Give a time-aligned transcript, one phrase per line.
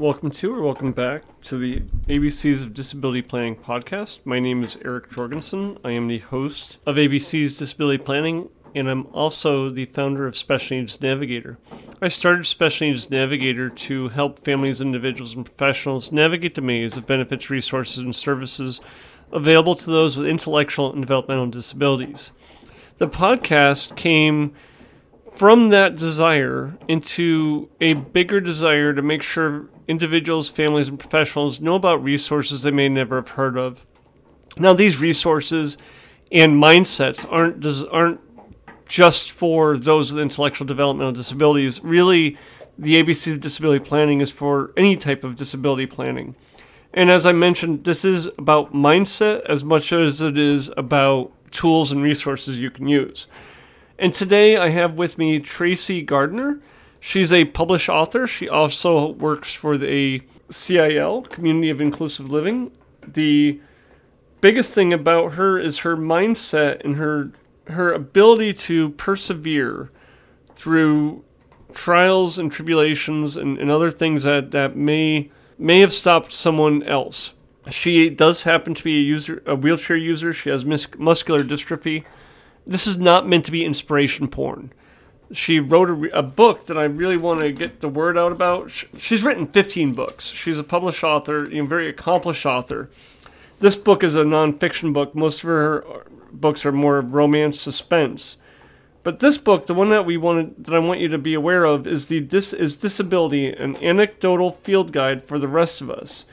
[0.00, 4.20] Welcome to or welcome back to the ABCs of Disability Planning podcast.
[4.24, 5.76] My name is Eric Jorgensen.
[5.84, 10.78] I am the host of ABC's Disability Planning, and I'm also the founder of Special
[10.78, 11.58] Needs Navigator.
[12.00, 17.06] I started Special Needs Navigator to help families, individuals, and professionals navigate the maze of
[17.06, 18.80] benefits, resources, and services
[19.32, 22.32] available to those with intellectual and developmental disabilities.
[22.96, 24.54] The podcast came
[25.40, 31.76] from that desire into a bigger desire to make sure individuals, families, and professionals know
[31.76, 33.86] about resources they may never have heard of.
[34.58, 35.78] Now, these resources
[36.30, 38.20] and mindsets aren't aren't
[38.86, 41.82] just for those with intellectual developmental disabilities.
[41.82, 42.36] Really,
[42.78, 46.36] the ABC of disability planning is for any type of disability planning.
[46.92, 51.92] And as I mentioned, this is about mindset as much as it is about tools
[51.92, 53.26] and resources you can use.
[54.00, 56.58] And today I have with me Tracee Garner.
[57.00, 58.26] She's a published author.
[58.26, 62.72] She also works for the CIL, Community of Inclusive Living.
[63.06, 63.60] The
[64.40, 67.32] biggest thing about her is her mindset and her
[67.66, 69.90] her ability to persevere
[70.54, 71.22] through
[71.74, 77.34] trials and tribulations and, and other things that, that may may have stopped someone else.
[77.68, 80.32] She does happen to be a user, a wheelchair user.
[80.32, 82.04] She has mus- muscular dystrophy.
[82.66, 84.72] This is not meant to be inspiration porn
[85.32, 88.70] she wrote a, a, book that I really want to get the word out about.
[88.70, 90.26] She's written 15 books.
[90.26, 92.90] She's a published author, know, very accomplished author.
[93.60, 95.14] This book is a nonfiction book.
[95.14, 96.00] Most of her uh,
[96.32, 98.36] books are more romance suspense.
[99.02, 101.64] But this book, the one that we wanted that I want you to be aware
[101.64, 106.24] of, is the dis, is disability an anecdotal field guide for the rest of us.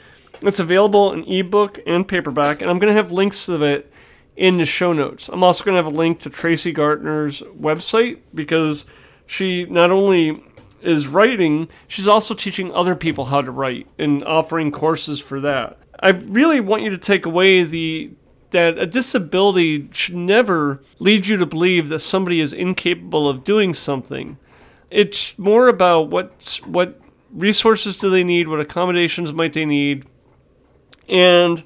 [0.42, 3.92] It's available in ebook and paperback, and I'm going to have links to it
[4.38, 5.28] in the show notes.
[5.28, 8.86] I'm also going to have a link to Tracee Garner's website because
[9.26, 10.44] she not only
[10.82, 15.80] is writing, she's also teaching other people how to write and offering courses for that.
[16.00, 18.12] I really want you to take away the
[18.52, 23.74] that a disability should never lead you to believe that somebody is incapable of doing
[23.74, 24.38] something.
[24.90, 27.02] It's more about what what
[27.34, 30.06] resources do they need, what accommodations might they need,
[31.10, 31.64] and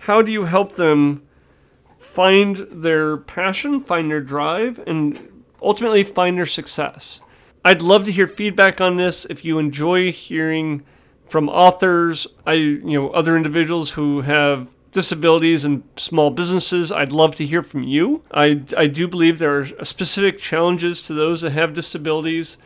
[0.00, 1.22] how do you help them
[2.14, 7.18] find their passion, find their drive, and ultimately find their success.
[7.64, 9.24] I'd love to hear feedback on this.
[9.28, 10.84] If you enjoy hearing
[11.24, 17.34] from authors, I you know other individuals who have disabilities and small businesses, I'd love
[17.36, 18.22] to hear from you.
[18.30, 22.58] I, I do believe there are specific challenges to those that have disabilities,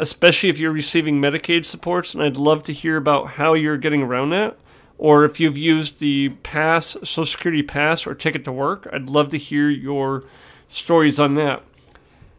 [0.00, 4.02] especially if you're receiving Medicaid supports, and I'd love to hear about how you're getting
[4.02, 4.58] around that
[4.98, 9.28] or if you've used the pass social security pass or ticket to work i'd love
[9.28, 10.24] to hear your
[10.68, 11.62] stories on that.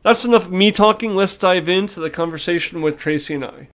[0.03, 1.16] That's enough of me talking.
[1.16, 3.69] Let's dive into the conversation with tracee and i.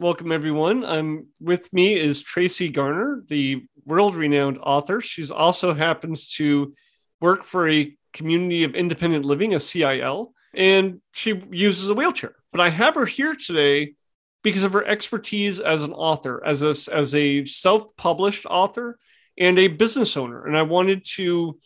[0.00, 0.84] Welcome everyone.
[0.84, 5.00] I'm with me is tracee garner the world-renowned author.
[5.00, 6.72] She's also happens to
[7.20, 12.34] work for a community of independent living a cil and she uses a wheelchair.
[12.52, 13.94] But I have her here today
[14.42, 18.98] because of her expertise as an author, as a, as a self published author
[19.38, 20.44] and a business owner.
[20.46, 21.58] And I wanted to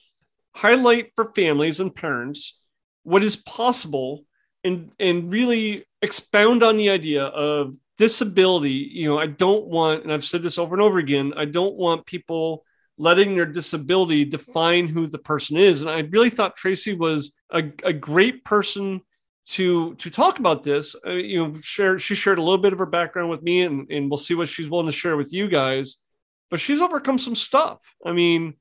[0.55, 2.59] highlight for families and parents
[3.03, 4.25] what is possible
[4.63, 8.91] and, and really expound on the idea of disability.
[8.93, 11.75] You know, I don't want, and I've said this over and over again, I don't
[11.75, 12.65] want people
[12.97, 15.81] letting their disability define who the person is.
[15.81, 19.01] And I really thought Tracee was a, a great person
[19.47, 20.97] to to talk about this.
[21.07, 23.91] Uh, you know, share she shared a little bit of her background with me, and
[23.91, 25.97] and we'll see what she's willing to share with you guys.
[26.51, 27.81] But she's overcome some stuff.
[28.05, 28.55] I mean,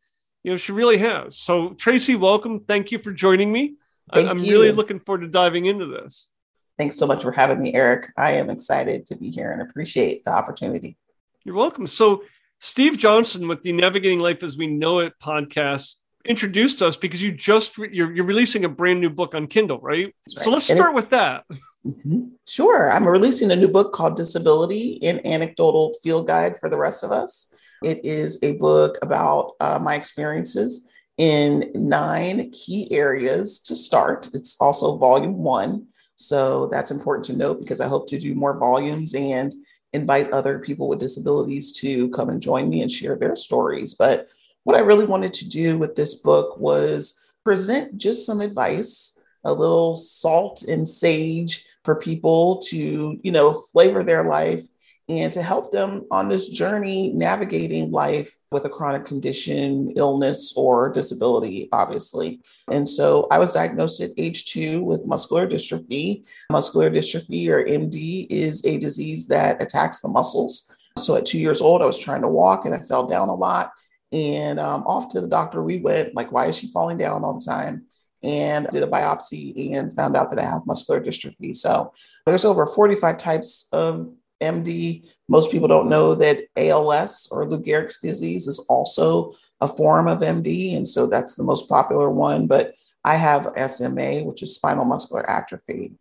[0.44, 1.38] you know, she really has.
[1.38, 2.61] So Tracee, welcome.
[2.61, 3.75] Thank you for joining me.
[4.13, 4.51] Thank I'm you.
[4.51, 6.29] really looking forward to diving into this.
[6.77, 8.11] Thanks so much for having me, Eric.
[8.17, 10.97] I am excited to be here and appreciate the opportunity.
[11.45, 11.88] You're welcome.
[11.88, 12.23] So
[12.63, 17.34] Steve Johnson with the Navigating Life as We Know It podcast introduced us because you
[17.34, 20.06] just re- you're, you're releasing a brand new book on Kindle, right?
[20.06, 20.13] right.
[20.28, 21.44] So let's and start with that.
[21.86, 22.21] Mm-hmm.
[22.48, 22.89] Sure.
[22.89, 27.12] I'm releasing a new book called Disability an Anecdotal Field Guide for the Rest of
[27.12, 27.54] Us.
[27.83, 34.30] It is a book about uh, my experiences in nine key areas to start.
[34.33, 35.88] It's also volume one.
[36.15, 39.54] So that's important to note because I hope to do more volumes and
[39.94, 43.94] invite other people with disabilities to come and join me and share their stories.
[43.94, 44.28] But
[44.63, 49.54] what I really wanted to do with this book was present just some advice, a
[49.54, 54.66] little salt and sage for people to, you know, flavor their life
[55.09, 60.89] and to help them on this journey navigating life with a chronic condition, illness, or
[60.89, 62.39] disability, obviously.
[62.71, 66.23] And so I was diagnosed at age two with muscular dystrophy.
[66.50, 70.69] Muscular dystrophy, or MD, is a disease that attacks the muscles.
[70.97, 73.35] So at two years old, I was trying to walk and I fell down a
[73.35, 73.71] lot.
[74.13, 77.39] And um, off to the doctor we went, like, why is she falling down all
[77.39, 77.88] the time?
[78.21, 81.53] And did a biopsy and found out that I have muscular dystrophy.
[81.53, 81.91] So
[82.25, 85.09] there's over 45 types of MD.
[85.27, 90.19] Most people don't know that ALS or Lou Gehrig's disease is also a form of
[90.19, 90.75] MD.
[90.75, 92.47] And so that's the most popular one.
[92.47, 95.91] But I have SMA, which is spinal muscular atrophy.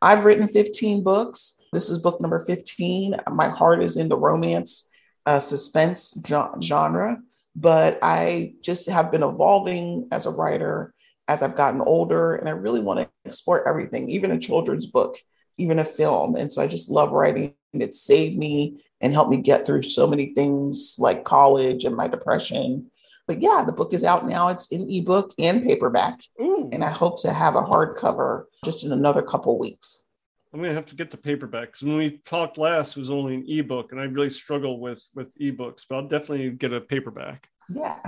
[0.00, 1.60] I've written 15 books.
[1.72, 3.16] This is book number 15.
[3.32, 4.90] My heart is in the romance
[5.26, 7.22] uh, suspense genre,
[7.54, 10.94] but I just have been evolving as a writer
[11.28, 12.34] as I've gotten older.
[12.34, 15.16] And I really want to explore everything, even a children's book,
[15.58, 16.36] even a film.
[16.36, 20.06] And so I just love writing it saved me and helped me get through so
[20.06, 22.90] many things like college and my depression.
[23.26, 24.48] But yeah, the book is out now.
[24.48, 26.20] It's in ebook and paperback.
[26.40, 26.68] Ooh.
[26.72, 30.10] And I hope to have a hardcover just in another couple weeks.
[30.52, 33.36] I'm gonna have to get the paperback because when we talked last, it was only
[33.36, 35.84] an ebook, and I really struggle with with ebooks.
[35.88, 37.48] But I'll definitely get a paperback.
[37.70, 38.00] Yeah.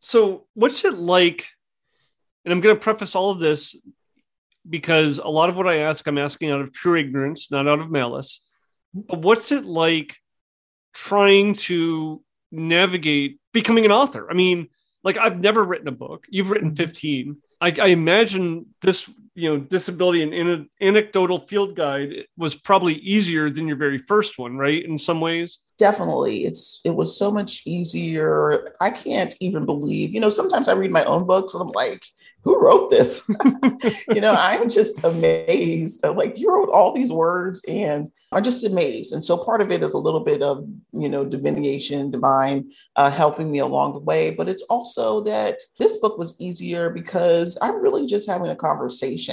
[0.00, 1.48] So, what's it like?
[2.44, 3.74] And I'm gonna preface all of this
[4.68, 7.80] because a lot of what I ask, I'm asking out of true ignorance, not out
[7.80, 8.40] of malice.
[8.94, 10.16] But what's it like
[10.94, 14.30] trying to navigate becoming an author?
[14.30, 14.68] I mean,
[15.04, 16.26] like I've never written a book.
[16.28, 16.84] You've written mm-hmm.
[16.84, 17.36] 15.
[17.60, 23.50] I, I imagine this you know disability and in anecdotal field guide was probably easier
[23.50, 25.60] than your very first one right in some ways?
[25.78, 26.44] Definitely.
[26.44, 28.74] It's it was so much easier.
[28.80, 32.02] I can't even believe you know sometimes i read my own books and i'm like
[32.42, 33.28] who wrote this?
[34.08, 36.04] You know i'm just amazed.
[36.04, 39.12] Like you wrote all these words and i'm just amazed.
[39.12, 43.10] And so part of it is a little bit of you know divination divine uh,
[43.10, 44.30] helping me along the way.
[44.30, 49.27] But it's also that this book was easier because i'm really just having a conversation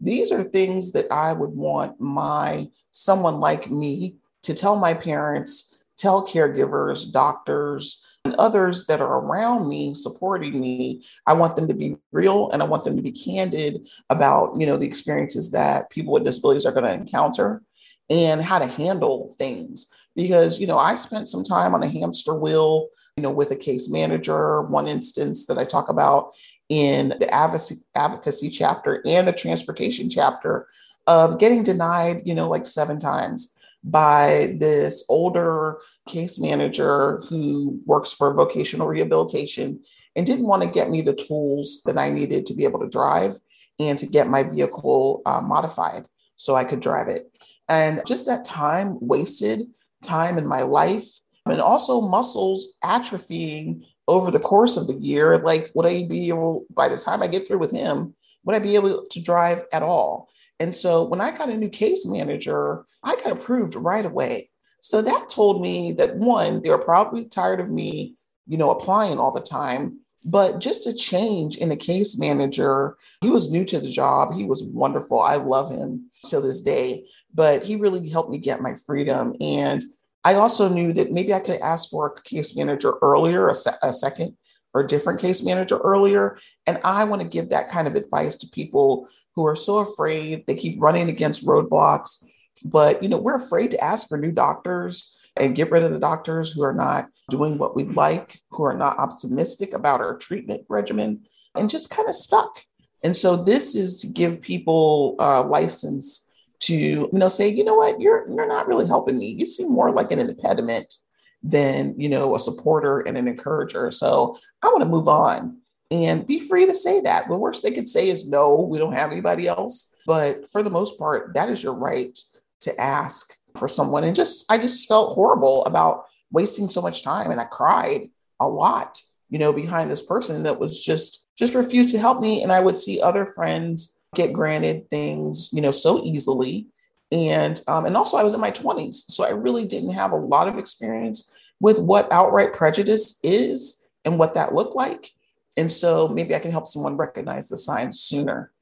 [0.00, 5.76] these are things that I would want my someone like me to tell my parents,
[5.98, 11.02] tell caregivers, doctors, and others that are around me supporting me.
[11.26, 14.66] I want them to be real and i want them to be candid about you
[14.66, 17.62] know the experiences that people with disabilities are going to encounter
[18.10, 19.86] and how to handle things.
[20.16, 23.56] Because you know i spent some time on a hamster wheel you know with a
[23.56, 26.32] case manager one instance that i talk about
[26.70, 30.68] in the advocacy, advocacy chapter and the transportation chapter
[31.06, 35.78] of getting denied, you know, like seven times by this older
[36.08, 39.80] case manager who works for vocational rehabilitation
[40.14, 42.88] and didn't want to get me the tools that I needed to be able to
[42.88, 43.38] drive
[43.80, 46.06] and to get my vehicle uh, modified
[46.36, 47.32] so I could drive it.
[47.68, 49.62] And just that time wasted,
[50.02, 51.06] time in my life,
[51.46, 56.66] and also muscles atrophying over the course of the year, like would I be able,
[56.74, 58.12] by the time I get through with him,
[58.44, 60.28] would I be able to drive at all?
[60.58, 64.50] And so when I got a new case manager, I got approved right away.
[64.80, 68.16] So that told me that one, they were probably tired of me,
[68.48, 70.00] you know, applying all the time.
[70.24, 74.34] But just a change in the case manager, he was new to the job.
[74.34, 75.20] He was wonderful.
[75.20, 79.34] I love him to this day, but he really helped me get my freedom.
[79.40, 79.82] And
[80.24, 83.78] I also knew that maybe I could ask for a case manager earlier, a, se-
[83.82, 84.36] a second
[84.74, 86.38] or different case manager earlier.
[86.66, 90.46] And I want to give that kind of advice to people who are so afraid.
[90.46, 92.24] They keep running against roadblocks.
[92.62, 95.98] But, you know, we're afraid to ask for new doctors and get rid of the
[95.98, 100.66] doctors who are not doing what we'd like, who are not optimistic about our treatment
[100.68, 101.22] regimen,
[101.56, 102.60] and just kind of stuck.
[103.02, 106.29] And so this is to give people uh, license
[106.60, 108.00] to you know say you know what?
[108.00, 109.26] You're you're not really helping me.
[109.26, 110.94] You seem more like an impediment
[111.42, 113.90] than you know a supporter and an encourager.
[113.90, 115.58] So i want to move on
[115.90, 117.28] and be free to say that.
[117.28, 119.94] The worst they could say is no we don't have anybody else.
[120.06, 122.18] But for the most part that is your right
[122.60, 124.04] to ask for someone.
[124.04, 128.48] And just i just felt horrible about wasting so much time and i cried a
[128.48, 132.42] lot you know behind this person that was just just refused to help me.
[132.42, 136.66] And i would see other friends get granted things, you know, so easily.
[137.12, 140.16] And um, and also I was in my 20s, so I really didn't have a
[140.16, 145.10] lot of experience with what outright prejudice is and what that looked like.
[145.56, 148.52] And so maybe I can help someone recognize the signs sooner.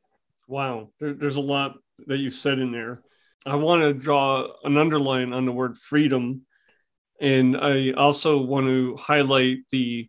[0.46, 1.76] Wow, there, there's a lot
[2.06, 2.96] that you said in there.
[3.44, 6.42] I want to draw an underline on the word freedom.
[7.20, 10.08] And I also want to highlight the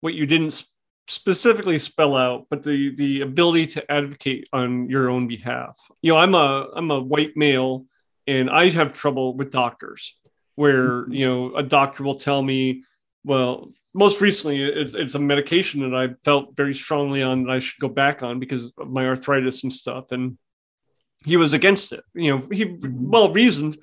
[0.00, 0.64] what you didn't
[1.08, 5.78] specifically spell out, but the the ability to advocate on your own behalf.
[6.02, 7.86] You know, I'm a I'm a white male,
[8.26, 10.16] and I have trouble with doctors.
[10.54, 12.84] where you know a doctor will tell me
[13.24, 17.58] well most recently it's, it's a medication that i felt very strongly on that i
[17.58, 20.36] should go back on because of my arthritis and stuff and
[21.24, 23.10] he was against it you know he Mm-hmm.
[23.14, 23.76] well reasoned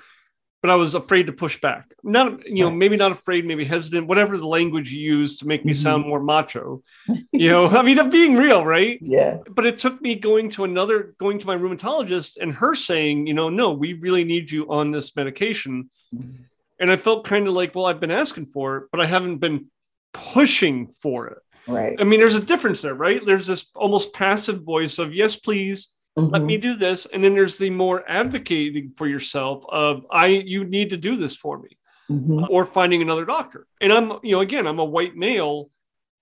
[0.62, 1.94] but i was afraid to push back.
[2.04, 5.64] Not you know maybe not afraid maybe hesitant whatever the language you use to make
[5.66, 5.84] me Mhm.
[5.84, 6.84] sound more macho.
[7.32, 8.98] You know i mean i'm being real right?
[9.02, 9.38] Yeah.
[9.50, 13.34] but it took me going to another going to my rheumatologist and her saying you
[13.34, 15.90] know no we really need you on this medication.
[16.82, 19.38] And i felt kind of like well i've been asking for it but i haven't
[19.38, 19.68] been
[20.14, 21.38] pushing for it.
[21.68, 21.96] Right.
[22.00, 23.22] i mean there's a difference there right?
[23.26, 25.90] There's this almost passive voice of yes please
[26.28, 26.46] let Mhm.
[26.46, 30.90] me do this and then there's the more advocating for yourself of i you need
[30.92, 31.70] to do this for me
[32.12, 32.48] Mhm.
[32.50, 33.68] or finding another doctor.
[33.80, 35.70] And I'm, you know, again, I'm a white male.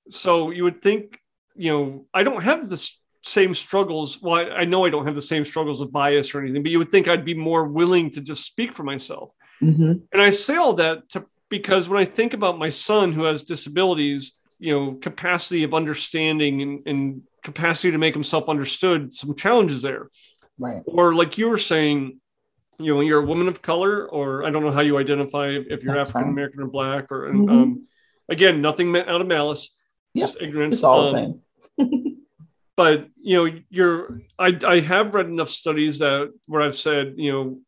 [0.09, 1.19] So you would think,
[1.55, 2.91] you know, I don't have the
[3.23, 4.21] same struggles.
[4.21, 6.71] Well, I, I know I don't have the same struggles of bias or anything, but
[6.73, 9.31] you would think I'd be more willing to just speak for myself.
[9.61, 10.03] Mhm.
[10.11, 13.43] And I say all that to, because when I think about my son who has
[13.45, 19.81] disabilities, you know, capacity of understanding and, and capacity to make himself understood, some challenges
[19.81, 20.09] there
[20.59, 20.83] Right.
[20.85, 22.19] or like you were saying,
[22.79, 25.83] you know, you're a woman of color, or I don't know how you identify if
[25.83, 27.49] you're African American or black, or Mhm.
[27.49, 27.87] um,
[28.29, 29.75] again, nothing out of malice,
[30.15, 30.75] just ignorance.
[30.75, 31.41] It's all the Um,
[31.77, 32.17] same.
[32.75, 37.31] But you know, you're I I have read enough studies that where I've said, you
[37.31, 37.61] know,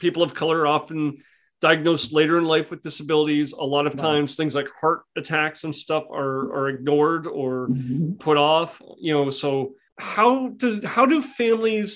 [0.00, 1.22] people of color often
[1.62, 3.52] diagnosed later in life with disabilities.
[3.52, 8.18] A lot of times, things like heart attacks and stuff are are ignored or Mhm.
[8.18, 9.50] put off you know so
[9.98, 11.90] how do how do families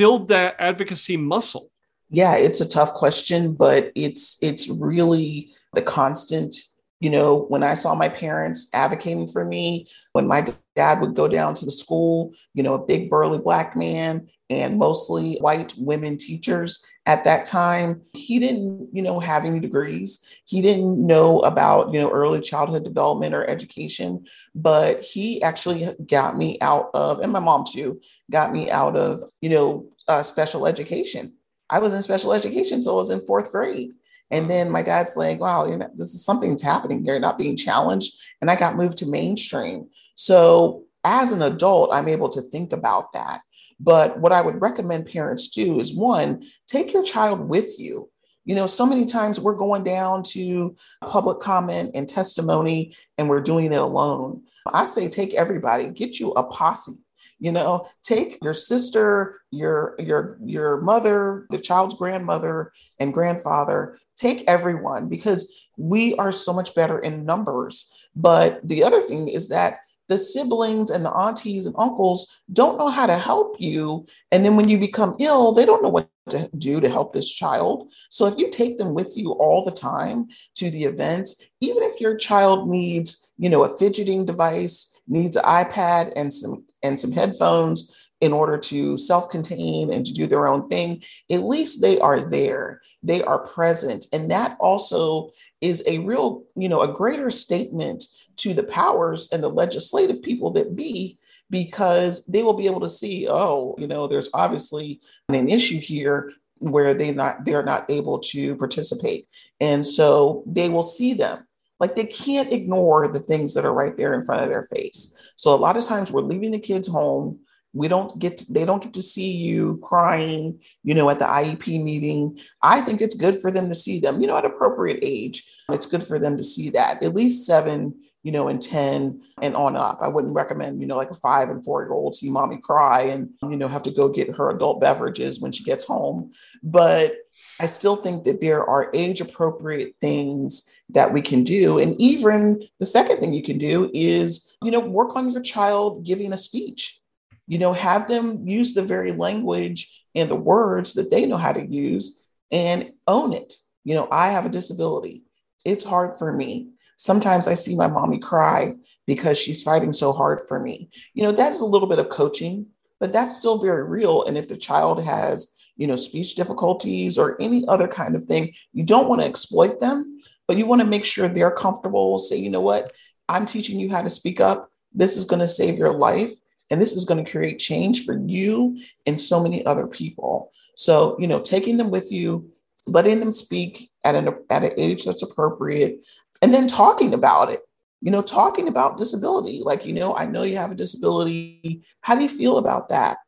[0.00, 1.70] build that advocacy muscle
[2.10, 6.52] Yeah, it's a tough question, but it's it's really the constant.
[7.00, 11.28] You know, when I saw my parents advocating for me, when my dad would go
[11.28, 16.16] down to the school, you know, a big burly black man and mostly white women
[16.16, 20.40] teachers at that time, he didn't, you know, have any degrees.
[20.46, 24.24] He didn't know about, you know, early childhood development or education,
[24.54, 28.00] but he actually got me out of, and my mom too,
[28.30, 31.34] got me out of, you know, uh, special education.
[31.68, 33.90] I was in special education until I was in fourth grade.
[34.30, 34.48] And mm.
[34.48, 38.18] then my dad's like, wow, you know, this is something's happening here, not being challenged.
[38.40, 39.88] And I got moved to mainstream.
[40.14, 43.40] So as an adult, I'm able to think about that.
[43.78, 48.10] But what I would recommend parents do is one, take your child with you.
[48.44, 53.40] You know, so many times we're going down to public comment and testimony and we're
[53.40, 54.44] doing it alone.
[54.72, 57.04] I say take everybody, get you a posse
[57.38, 64.44] you know take your sister your your your mother the child's grandmother and grandfather take
[64.48, 67.92] everyone because we are so much better in numbers.
[68.14, 72.88] But the other thing is that the siblings and the aunties and uncles don't know
[72.88, 74.06] how to help you.
[74.30, 77.30] And then when you become ill they don't know what to do to help this
[77.30, 77.92] child.
[78.08, 82.00] So if you take them with you all the time to the events even if
[82.00, 87.12] your child needs you know a fidgeting device needs an ipad and some and some
[87.12, 92.20] headphones in order to self-contain and to do their own thing at least they are
[92.20, 92.80] there.
[93.02, 94.06] They are present.
[94.12, 95.30] And that also
[95.60, 98.04] is a real you know a greater statement
[98.36, 101.18] to the powers and the legislative people that be
[101.48, 106.32] because they will be able to see oh you know there's obviously an issue here
[106.58, 109.28] where they not they're not able to participate.
[109.60, 111.46] And so they will see them.
[111.78, 115.18] Like they can't ignore the things that are right there in front of their face.
[115.36, 117.40] So a lot of times we're leaving the kids home
[117.76, 121.26] we don't get to, they don't get to see you crying you know at the
[121.26, 122.38] iep meeting.
[122.62, 125.86] I think it's good for them to see them you know at appropriate age it's
[125.86, 127.02] good for them to see that.
[127.02, 129.98] At least seven you know and 10 and on up.
[130.00, 133.02] I wouldn't recommend you know like a five and four year old see mommy cry
[133.02, 136.32] and you know have to go get her adult beverages when she gets home.
[136.62, 137.14] But
[137.60, 141.78] i still think that there are age appropriate things that we can do.
[141.78, 146.04] And even the second thing you can do is you know work on your child
[146.04, 147.00] giving a speech
[147.46, 151.52] you know have them use the very language and the words that they know how
[151.52, 153.54] to use and own it.
[153.84, 155.24] You know i have a disability.
[155.64, 156.70] It's hard for me.
[156.96, 158.74] Sometimes i see my mommy cry
[159.06, 160.90] because she's fighting so hard for me.
[161.14, 162.66] You know that's a little bit of coaching
[162.98, 164.24] but that's still very real.
[164.24, 168.54] And if the child has you know speech difficulties or any other kind of thing
[168.72, 172.18] you don't want to exploit them but you want to make sure they're comfortable.
[172.18, 172.92] Say you know what?
[173.28, 174.70] I'm teaching you how to speak up.
[174.92, 176.32] This is going to save your life
[176.70, 181.16] and this is going to create change for you and so many other people so
[181.18, 182.48] you know taking them with you
[182.86, 186.04] letting them speak at an at an age that's appropriate
[186.42, 187.60] and then talking about it
[188.00, 192.14] you know talking about disability like you know i know you have a disability how
[192.14, 193.18] do you feel about that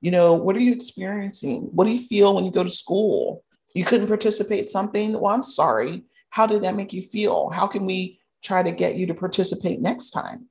[0.00, 3.44] you know what are you experiencing what do you feel when you go to school
[3.74, 5.12] You couldn't participate something?
[5.12, 6.04] Well, I'm sorry.
[6.30, 7.50] How did that make you feel?
[7.50, 10.48] How can we try to get you to participate next time?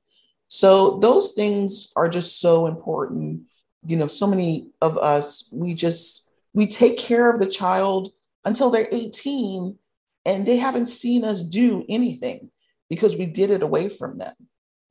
[0.54, 3.44] So those things are just so important.
[3.86, 8.12] You know, so many of us, we just we take care of the child
[8.44, 9.78] until they're 18
[10.26, 12.50] and they haven't seen us do anything
[12.90, 14.34] because we did it away from them.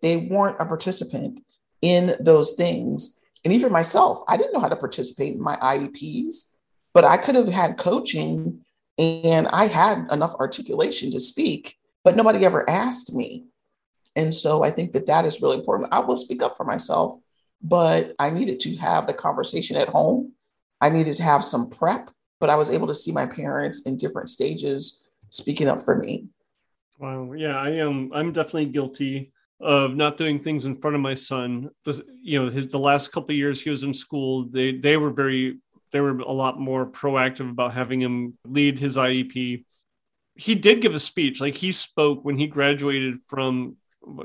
[0.01, 1.43] They weren't a participant
[1.83, 3.21] in those things.
[3.45, 6.55] And even myself, I didn't know how to participate in my IEPs,
[6.91, 8.65] but I could have had coaching
[8.97, 13.45] and I had enough articulation to speak, but nobody ever asked me.
[14.15, 15.89] And so I think that that is really important.
[15.91, 17.17] I will speak up for myself,
[17.61, 20.33] but I needed to have the conversation at home.
[20.81, 23.97] I needed to have some prep, but I was able to see my parents in
[23.97, 26.27] different stages speaking up for me.
[26.99, 27.33] Wow.
[27.33, 28.11] Yeah, I am.
[28.13, 31.69] I'm definitely guilty of not doing things in front of my son.
[31.85, 35.11] This, you know, his the last couple years he was in school, they they were
[35.11, 35.59] very
[35.91, 39.65] they were a lot more proactive about having him lead his IEP.
[40.35, 43.77] He did give a speech, like he spoke when he graduated from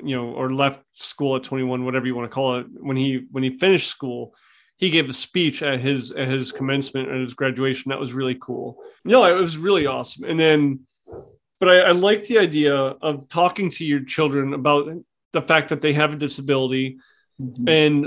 [0.02, 3.26] you know or left school at 21 whatever you want to call it when he
[3.30, 4.34] when he finished school
[4.76, 7.90] he gave a speech at his at his commencement and his graduation.
[7.90, 8.78] That was really cool.
[9.04, 10.24] No it was really awesome.
[10.24, 10.80] And then
[11.58, 14.88] but I, I like the idea of talking to your children about
[15.32, 16.98] the fact that they have a disability.
[17.38, 17.68] Mm-hmm.
[17.68, 18.06] and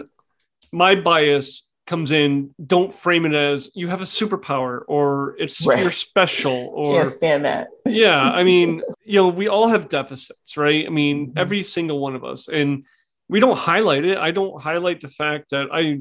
[0.71, 5.81] my bias comes in don't frame it as you have a superpower or it's right.
[5.81, 10.55] you're special or can't stand that yeah i mean you know we all have deficits
[10.55, 11.37] right i mean mm-hmm.
[11.37, 12.85] every single one of us and
[13.27, 15.99] we don't highlight it i don't highlight the fact that i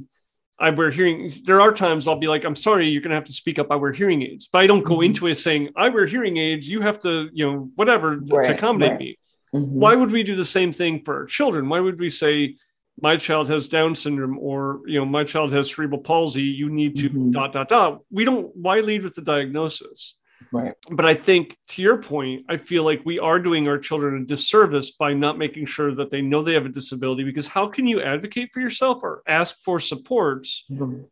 [0.60, 1.32] I wear hearing.
[1.44, 3.68] There are times I'll be like, "I'm sorry, you're going to have to speak up.
[3.70, 5.04] I wear hearing aids," but I don't go mm-hmm.
[5.04, 6.68] into it saying, "I wear hearing aids.
[6.68, 8.98] You have to, you know, whatever right, to accommodate right.
[8.98, 9.18] me."
[9.54, 9.78] Mm-hmm.
[9.80, 11.68] Why would we do the same thing for our children?
[11.68, 12.56] Why would we say,
[13.00, 16.42] "My child has Down syndrome," or you know, "My child has cerebral palsy.
[16.42, 17.30] You need to mm-hmm.
[17.30, 18.54] dot dot dot." We don't.
[18.56, 20.14] Why lead with the diagnosis?
[20.52, 20.74] Right.
[20.90, 24.24] But I think to your point, I feel like we are doing our children a
[24.24, 27.86] disservice by not making sure that they know they have a disability because how can
[27.86, 31.02] you advocate for yourself or ask for supports mm-hmm.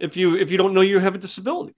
[0.00, 1.74] if you if you don't know you have a disability?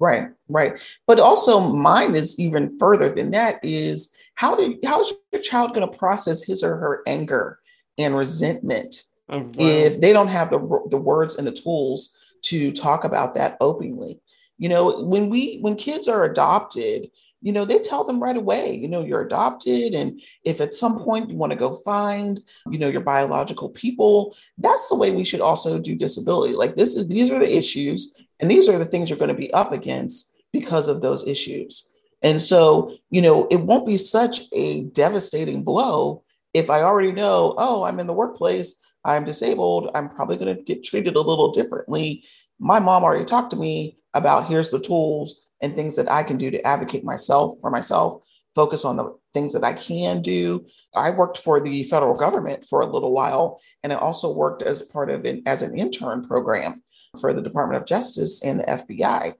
[0.00, 0.80] Right, right.
[1.06, 5.88] But also mine is even further than that is how do how's your child going
[5.88, 7.58] to process his or her anger
[7.98, 9.50] and resentment oh, wow.
[9.58, 10.58] if they don't have the
[10.90, 14.20] the words and the tools to talk about that openly?
[14.56, 18.74] You know, when we when kids are adopted, you know, they tell them right away,
[18.74, 19.94] you know, you're adopted.
[19.94, 24.34] And if at some point you want to go find, you know, your biological people,
[24.58, 26.54] that's the way we should also do disability.
[26.54, 29.34] Like this is these are the issues, and these are the things you're going to
[29.34, 31.92] be up against because of those issues.
[32.22, 36.24] And so, you know, it won't be such a devastating blow
[36.58, 40.62] if I already know, oh, I'm in the workplace, I'm disabled, I'm probably going to
[40.62, 42.24] get treated a little differently.
[42.58, 46.36] My mom already talked to me about here's the tools and things that I can
[46.36, 48.22] do to advocate myself for myself,
[48.56, 50.66] focus on the things that I can do.
[50.96, 54.82] I worked for the federal government for a little while, and I also worked as
[54.82, 56.82] part of it as an intern program
[57.20, 59.34] for the Department of Justice and the FBI.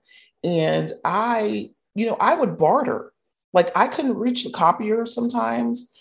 [0.45, 3.13] And I, you know, I would barter.
[3.53, 5.93] Like I couldn't reach the copier sometimes,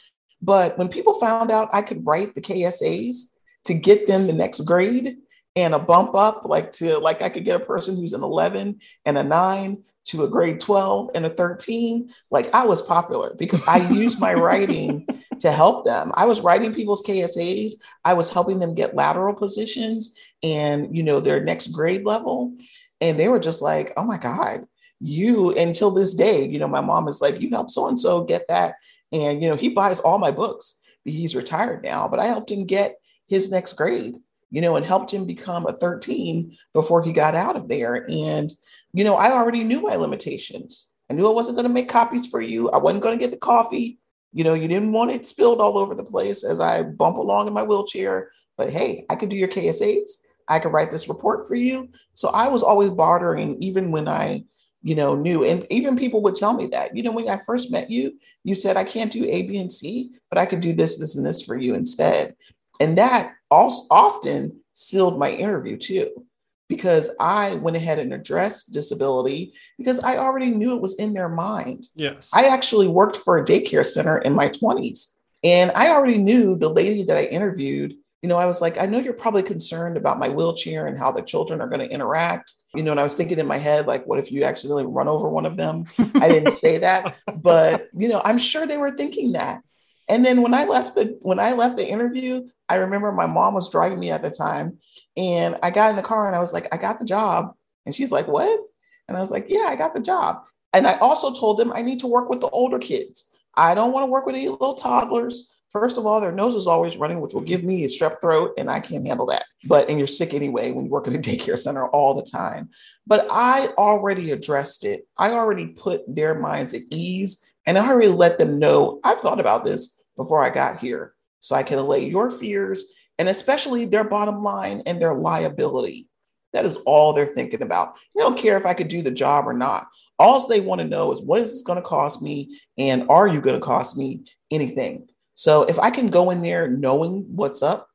[0.42, 4.62] but when people found out I could write the KSAs to get them the next
[4.62, 5.18] grade,
[5.58, 8.80] and a bump up like to like I could get a person who's an 11
[9.06, 13.64] and a 9 to a grade 12 and a 13 like I was popular because
[13.68, 15.08] I used my writing
[15.40, 16.12] to help them.
[16.14, 17.74] I was writing people's KSAs,
[18.06, 22.56] I was helping them get lateral positions and you know their next grade level
[23.02, 24.68] and they were just like, "Oh my god,
[25.00, 28.24] you until this day, you know, my mom is like, you help so and so
[28.24, 28.76] get that.
[29.12, 30.80] And, you know, he buys all my books.
[31.06, 34.16] He's retired now, but I helped him get his next grade
[34.50, 38.06] you know, and helped him become a 13 before he got out of there.
[38.10, 38.50] And,
[38.94, 40.90] you know, I already knew my limitations.
[41.10, 42.70] I knew I wasn't going to make copies for you.
[42.70, 44.00] I wasn't going to get the coffee.
[44.34, 47.48] You know, you didn't want it spilled all over the place as I bump along
[47.48, 48.32] in my wheelchair.
[48.58, 50.12] But hey, I could do your KSAs.
[50.48, 51.90] I could write this report for you.
[52.14, 54.44] So I was always bartering, even when I,
[54.82, 55.44] you know, knew.
[55.44, 58.56] And even people would tell me that, you know, when I first met you, you
[58.56, 61.26] said, I can't do A, B, and C, but I could do this, this, and
[61.26, 62.36] this for you instead.
[62.80, 66.26] And that also often sealed my interview too,
[66.70, 71.30] because I went ahead and addressed disability because I already knew it was in their
[71.30, 71.88] mind.
[71.96, 72.30] Yes.
[72.34, 75.16] I actually worked for a daycare center in my 20s.
[75.44, 78.86] And I already knew the lady that I interviewed, you know, I was like, I
[78.86, 82.54] know you're probably concerned about my wheelchair and how the children are going to interact.
[82.76, 85.08] You know, and I was thinking in my head, like, what if you actually run
[85.08, 85.86] over one of them?
[86.16, 89.62] I didn't say that, but you know, I'm sure they were thinking that.
[90.10, 93.54] And then when I left the when I left the interview, I remember my mom
[93.54, 94.80] was driving me at the time,
[95.16, 97.54] and I got in the car and I was like, I got the job,
[97.86, 98.60] and she's like, what?
[99.08, 100.44] And I was like, yeah, I got the job.
[100.74, 103.32] And I also told them I need to work with the older kids.
[103.56, 105.50] I don't want to work with any little toddlers.
[105.72, 108.54] First of all, their nose is always running, which will give me a strep throat,
[108.58, 109.44] and I can't handle that.
[109.66, 112.70] But and you're sick anyway when you work at a daycare center all the time.
[113.06, 115.08] But I already addressed it.
[115.18, 119.40] I already put their minds at ease, and I already let them know I've thought
[119.40, 122.84] about this before I got here, so I can allay your fears
[123.20, 126.10] and especially their bottom line and their liability.
[126.54, 127.98] That is all they're thinking about.
[128.16, 129.88] They don't care if I could do the job or not.
[130.18, 132.60] All they want to know is what is this going to cost me?
[132.78, 135.08] And are you going to cost me anything?
[135.38, 137.90] So if I can go in there knowing what's up,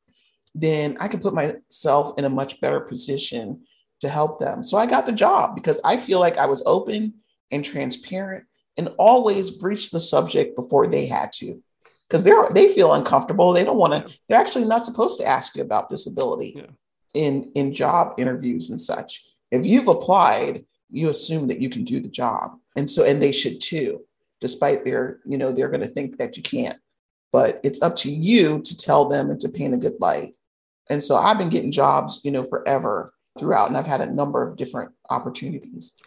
[0.54, 3.62] then I can put myself in a much better position
[4.00, 4.62] to help them.
[4.62, 7.14] So I got the job because I feel like I was open
[7.50, 8.44] and transparent
[8.76, 11.60] and always breached the subject before they had to
[12.08, 13.52] because they're they feel uncomfortable.
[13.52, 14.18] They don't want to.
[14.28, 16.66] They're actually not supposed to ask you about disability yeah.
[17.12, 19.24] in in job interviews and such.
[19.50, 23.32] If you've applied, you assume that you can do the job, and so and they
[23.32, 24.02] should too,
[24.40, 26.78] despite their you know they're going to think that you can't.
[27.32, 30.34] But it's up to you to tell them and to paint a good light.
[30.90, 34.46] And so I've been getting jobs, you know, forever throughout, and I've had a number
[34.46, 35.98] of different opportunities.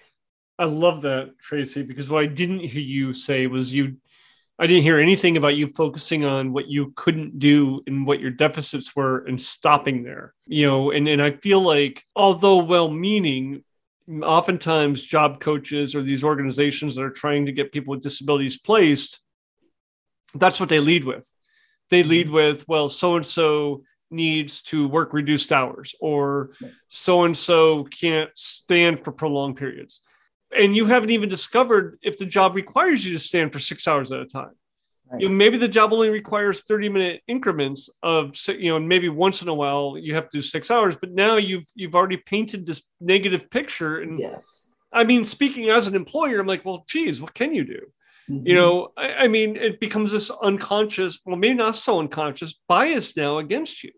[0.59, 3.97] I love that, Tracee, because what I didn't hear you say was you
[4.57, 8.31] I didn't hear anything about you focusing on what you couldn't do and what your
[8.31, 10.33] deficits were and stopping there.
[10.45, 13.65] You know, and, and I feel like although well meaning,
[14.21, 19.19] oftentimes job coaches or these organizations that are trying to get people with disabilities placed,
[20.35, 21.29] that's what they lead with.
[21.89, 22.09] They mm-hmm.
[22.09, 26.51] lead with, well, so and so needs to work reduced hours, or
[26.87, 30.01] so and so can't stand for prolonged periods
[30.57, 34.11] and you haven't even discovered if the job requires you to stand for six hours
[34.11, 34.51] at a time.
[35.11, 35.21] Right.
[35.21, 39.41] You know, maybe the job only requires 30 minute increments of you know maybe once
[39.41, 42.65] in a while you have to do six hours but now you've you've already painted
[42.65, 47.21] this negative picture and yes i mean speaking as an employer i'm like well geez
[47.21, 47.81] what can you do
[48.29, 48.47] mm-hmm.
[48.47, 53.15] you know I, I, mean it becomes this unconscious well maybe not so unconscious bias
[53.15, 53.91] now against you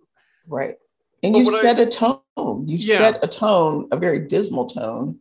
[0.47, 0.75] right
[1.23, 2.97] and but you set I, a tone you yeah.
[2.97, 5.19] set a tone a very dismal tone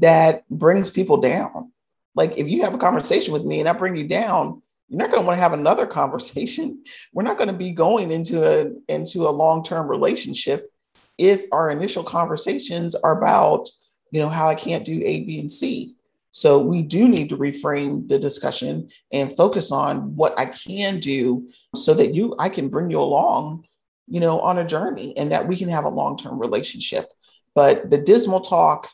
[0.00, 1.72] that brings people down.
[2.14, 5.10] Like if you have a conversation with me and I bring you down, you're not
[5.10, 6.84] going to want to have another conversation.
[7.12, 10.70] We're not going to be going into a into a long-term relationship
[11.18, 13.68] if our initial conversations are about,
[14.10, 15.93] you know, how I can't do A, B, and C.
[16.34, 21.48] So we do need to reframe the discussion and focus on what I can do
[21.76, 23.66] so that you I can bring you along,
[24.08, 27.06] you know, on a journey and that we can have a long-term relationship.
[27.54, 28.88] But the dismal talk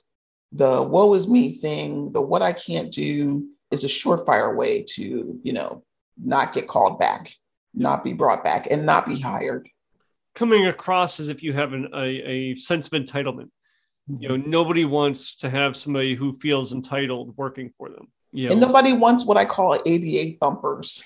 [0.52, 5.40] the woe is me thing, the what I can't do is a surefire way to,
[5.42, 5.84] you know,
[6.22, 7.32] not get called back,
[7.72, 9.68] not be brought back, and not be hired.
[10.34, 13.50] Coming across as if you have an, a, a sense of entitlement.
[14.18, 18.08] You know, nobody wants to have somebody who feels entitled working for them.
[18.32, 18.52] You know?
[18.52, 21.02] And nobody wants what I call ADA thumpers.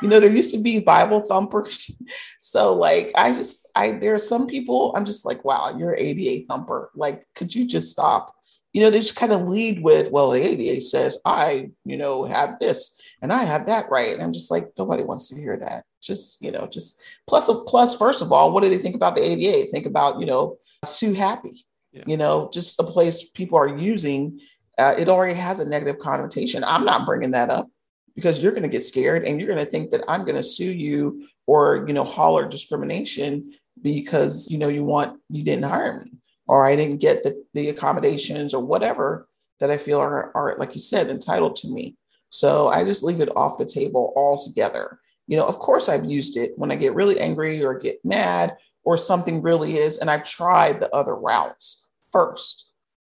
[0.00, 1.90] You know, there used to be Bible thumpers.
[2.44, 6.44] So, like, I just, I, there are some people, I'm just like, wow, you're ADA
[6.48, 6.90] thumper.
[6.94, 8.34] Like, could you just stop?
[8.72, 12.24] you know, they just kind of lead with, well, the ADA says I, you know,
[12.24, 14.12] have this and I have that right.
[14.14, 15.84] And I'm just like, nobody wants to hear that.
[16.00, 19.22] Just, you know, just plus, plus, first of all, what do they think about the
[19.22, 19.70] ADA?
[19.70, 22.04] Think about, you know, Sue Happy, yeah.
[22.06, 24.40] you know, just a place people are using.
[24.78, 26.64] Uh, it already has a negative connotation.
[26.64, 27.68] I'm not bringing that up
[28.14, 30.42] because you're going to get scared and you're going to think that I'm going to
[30.42, 33.50] sue you or, you know, holler discrimination
[33.80, 36.12] because, you know, you want, you didn't hire me
[36.46, 39.28] or I didn't get the, the accommodations or whatever
[39.60, 41.96] that I feel are, are, like you said, entitled to me.
[42.30, 44.98] So I just leave it off the table altogether.
[45.26, 48.56] You know, of course, I've used it when I get really angry or get mad
[48.84, 51.81] or something really is, and I've tried the other routes
[52.12, 52.70] first.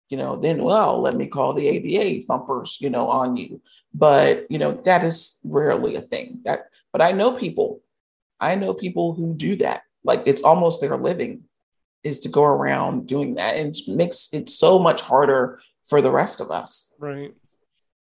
[0.09, 3.63] You know, then, well, let me call the ADA thumpers, you know, on you.
[3.95, 6.41] But, you know, that is rarely a thing.
[6.45, 7.81] That, but I know people,
[8.39, 9.83] I know people who do that.
[10.05, 11.45] Like it's almost their living
[12.05, 16.11] is to go around doing that and it makes it so much harder for the
[16.11, 16.95] rest of us.
[16.99, 17.33] Right.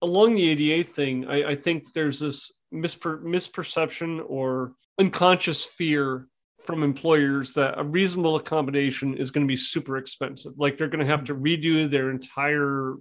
[0.02, 6.28] Along the ADA thing, I, I think there's this misper- misperception or unconscious fear
[6.66, 10.52] from employers that a reasonable accommodation is going to be super expensive.
[10.56, 11.44] Like they're going to have to mm-hmm.
[11.44, 12.94] redo their entire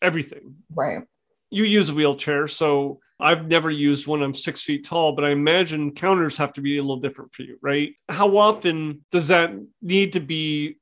[0.00, 0.56] everything.
[0.74, 1.02] Right.
[1.50, 4.22] You use a wheelchair, so I've never used one.
[4.22, 7.42] I'm six feet tall, but I imagine counters have to be a little different for
[7.42, 7.94] you, right?
[8.08, 10.78] How often does that need to be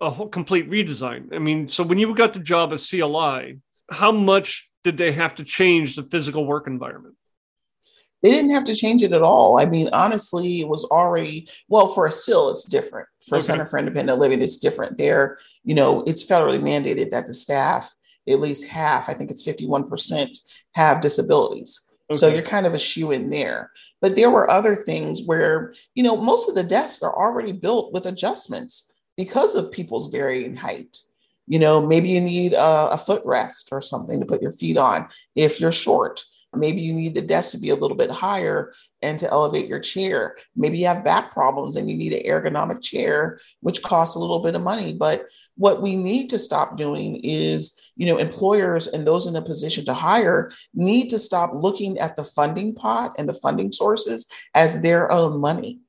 [0.00, 1.34] a whole complete redesign?
[1.34, 5.34] I mean, so when you got the job at CLI, how much did they have
[5.36, 7.16] to change the physical work environment?
[8.22, 9.58] They didn't have to change it at all.
[9.58, 13.08] I mean, honestly, it was already well for a CIL, it's different.
[13.28, 13.46] For okay.
[13.46, 14.98] Center for Independent Living, it's different.
[14.98, 17.94] There, you know, it's federally mandated that the staff
[18.28, 20.38] at least half, I think it's 51%,
[20.74, 21.88] have disabilities.
[22.10, 22.18] Okay.
[22.18, 23.70] So you're kind of a shoe in there.
[24.00, 27.92] But there were other things where, you know, most of the desks are already built
[27.92, 30.98] with adjustments because of people's varying height.
[31.46, 35.08] You know, maybe you need a, a footrest or something to put your feet on
[35.34, 36.22] if you're short.
[36.54, 39.78] Maybe you need the desk to be a little bit higher and to elevate your
[39.78, 40.36] chair.
[40.56, 44.40] Maybe you have back problems and you need an ergonomic chair, which costs a little
[44.40, 44.92] bit of money.
[44.92, 49.42] But what we need to stop doing is, you know, employers and those in a
[49.42, 54.28] position to hire need to stop looking at the funding pot and the funding sources
[54.54, 55.80] as their own money.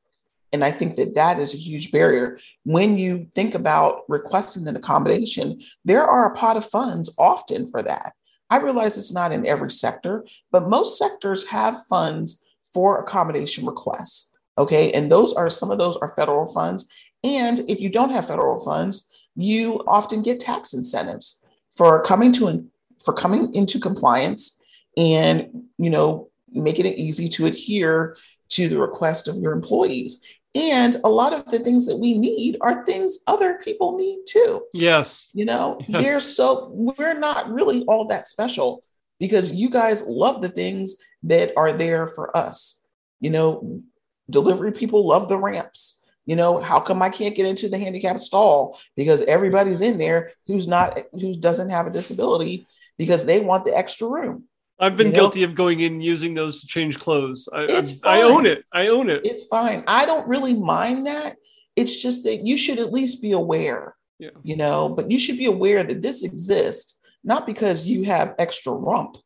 [0.53, 2.37] And I think that that is a huge barrier.
[2.63, 7.81] When you think about requesting an accommodation, there are a pot of funds often for
[7.81, 8.13] that.
[8.51, 14.37] I realize it's not in every sector, but most sectors have funds for accommodation requests.
[14.57, 14.91] Okay.
[14.91, 16.91] And those are some of those are federal funds.
[17.23, 22.67] And if you don't have federal funds, you often get tax incentives for coming to
[23.03, 24.61] for coming into compliance
[24.97, 28.17] and you know making it easy to adhere
[28.49, 30.21] to the request of your employees
[30.53, 34.63] and a lot of the things that we need are things other people need too.
[34.73, 35.29] Yes.
[35.33, 36.03] You know, yes.
[36.03, 38.83] they're so, we're not really all that special
[39.19, 42.85] because you guys love the things that are there for us.
[43.21, 43.81] You know,
[44.29, 46.03] delivery people love the ramps.
[46.25, 48.79] You know, how come I can't get into the handicap stall?
[48.95, 53.75] Because everybody's in there who's not, who doesn't have a disability because they want the
[53.75, 54.45] extra room.
[54.81, 55.47] I've been you guilty know?
[55.47, 57.47] of going in using those to change clothes.
[57.53, 58.65] I, it's I, I own it.
[58.73, 59.23] I own it.
[59.23, 59.83] It's fine.
[59.87, 61.37] I don't really mind that.
[61.75, 63.95] It's just that you should at least be aware.
[64.17, 64.31] Yeah.
[64.43, 68.73] You know, but you should be aware that this exists, not because you have extra
[68.73, 69.17] rump,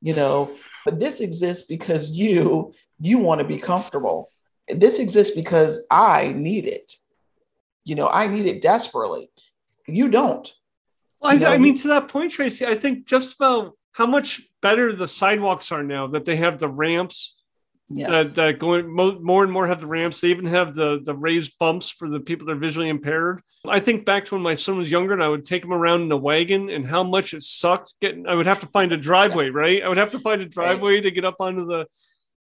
[0.00, 0.50] you know,
[0.84, 4.30] but this exists because you you want to be comfortable.
[4.68, 6.92] This exists because I need it.
[7.84, 9.30] You know, I need it desperately.
[9.86, 10.52] You don't.
[11.20, 14.92] Well, I, I mean, to that point, Tracee, I think just about how much better
[14.92, 17.36] the sidewalks are now that they have the ramps
[17.88, 18.34] yes.
[18.34, 20.20] that, that going more and more have the ramps.
[20.20, 23.40] They even have the the raised bumps for the people that are visually impaired.
[23.66, 26.02] I think back to when my son was younger and I would take him around
[26.02, 28.26] in a wagon and how much it sucked getting.
[28.26, 29.54] I would have to find a driveway, yes.
[29.54, 29.82] right?
[29.82, 31.02] I would have to find a driveway right.
[31.04, 31.86] to get up onto the.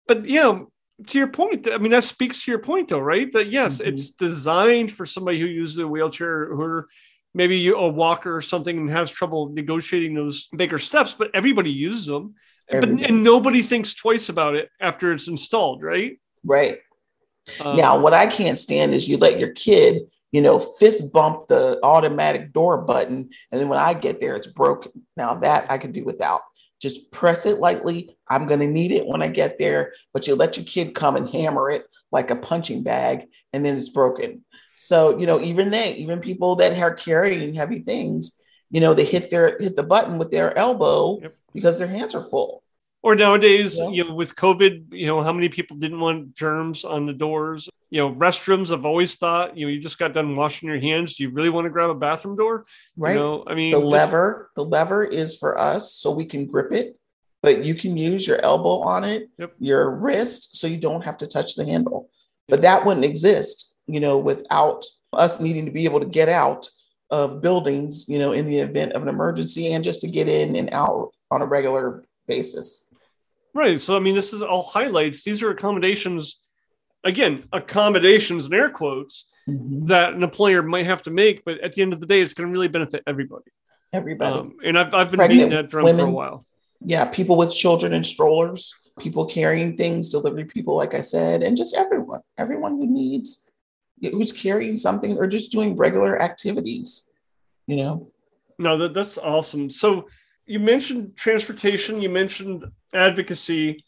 [0.06, 0.60] But yeah,
[1.06, 3.30] to your point, I mean that speaks to your point though, right?
[3.32, 3.88] That yes, mm-hmm.
[3.88, 6.88] it's designed for somebody who uses a wheelchair who are
[7.34, 11.70] maybe you, a walker or something and has trouble negotiating those bigger steps, but everybody
[11.70, 12.34] uses them.
[12.70, 13.02] Everybody.
[13.02, 16.18] But and nobody thinks twice about it after it's installed, right?
[16.44, 16.78] Right.
[17.64, 21.48] Um, now, what I can't stand is you let your kid, you know, fist bump
[21.48, 24.92] the automatic door button, and then when I get there, it's broken.
[25.16, 26.42] Now that I can do without.
[26.80, 28.16] Just press it lightly.
[28.28, 31.16] I'm going to need it when I get there, but you let your kid come
[31.16, 34.44] and hammer it like a punching bag, and then it's broken.
[34.78, 39.04] So, you know, even they, even people that are carrying heavy things, you know, they
[39.04, 41.36] hit their hit the button with their elbow yep.
[41.52, 42.62] because their hands are full.
[43.02, 43.90] Or nowadays, yeah.
[43.90, 47.68] you know, with COVID, you know, how many people didn't want germs on the doors?
[47.90, 48.72] You know, restrooms.
[48.72, 51.16] I've always thought, you know, you just got done washing your hands.
[51.16, 52.66] Do you really want to grab a bathroom door?
[52.96, 53.12] Right.
[53.12, 56.72] You know, I mean, the lever, the lever is for us so we can grip
[56.72, 56.98] it,
[57.40, 59.54] but you can use your elbow on it, yep.
[59.58, 62.10] your wrist, so you don't have to touch the handle.
[62.48, 66.68] But that wouldn't exist you know, without us needing to be able to get out
[67.10, 70.54] of buildings, you know, in the event of an emergency and just to get in
[70.56, 72.86] and out on a regular basis.
[73.54, 73.80] Right.
[73.80, 75.24] So, I mean, this is all highlights.
[75.24, 76.40] These are accommodations,
[77.02, 79.86] again, accommodations in air quotes mm-hmm.
[79.86, 82.34] that an employer might have to make, but at the end of the day, it's
[82.34, 83.50] going to really benefit everybody.
[83.94, 84.38] Everybody.
[84.38, 86.44] Um, and I've, I've been Pregnant beating that drum women, for a while.
[86.84, 87.06] Yeah.
[87.06, 91.74] People with children and strollers, people carrying things, delivery people, like I said, and just
[91.74, 93.47] everyone, everyone who needs
[94.02, 97.10] who's carrying something or just doing regular activities,
[97.66, 98.10] you know?
[98.58, 99.70] No, that, that's awesome.
[99.70, 100.08] So
[100.46, 103.84] you mentioned transportation, you mentioned advocacy.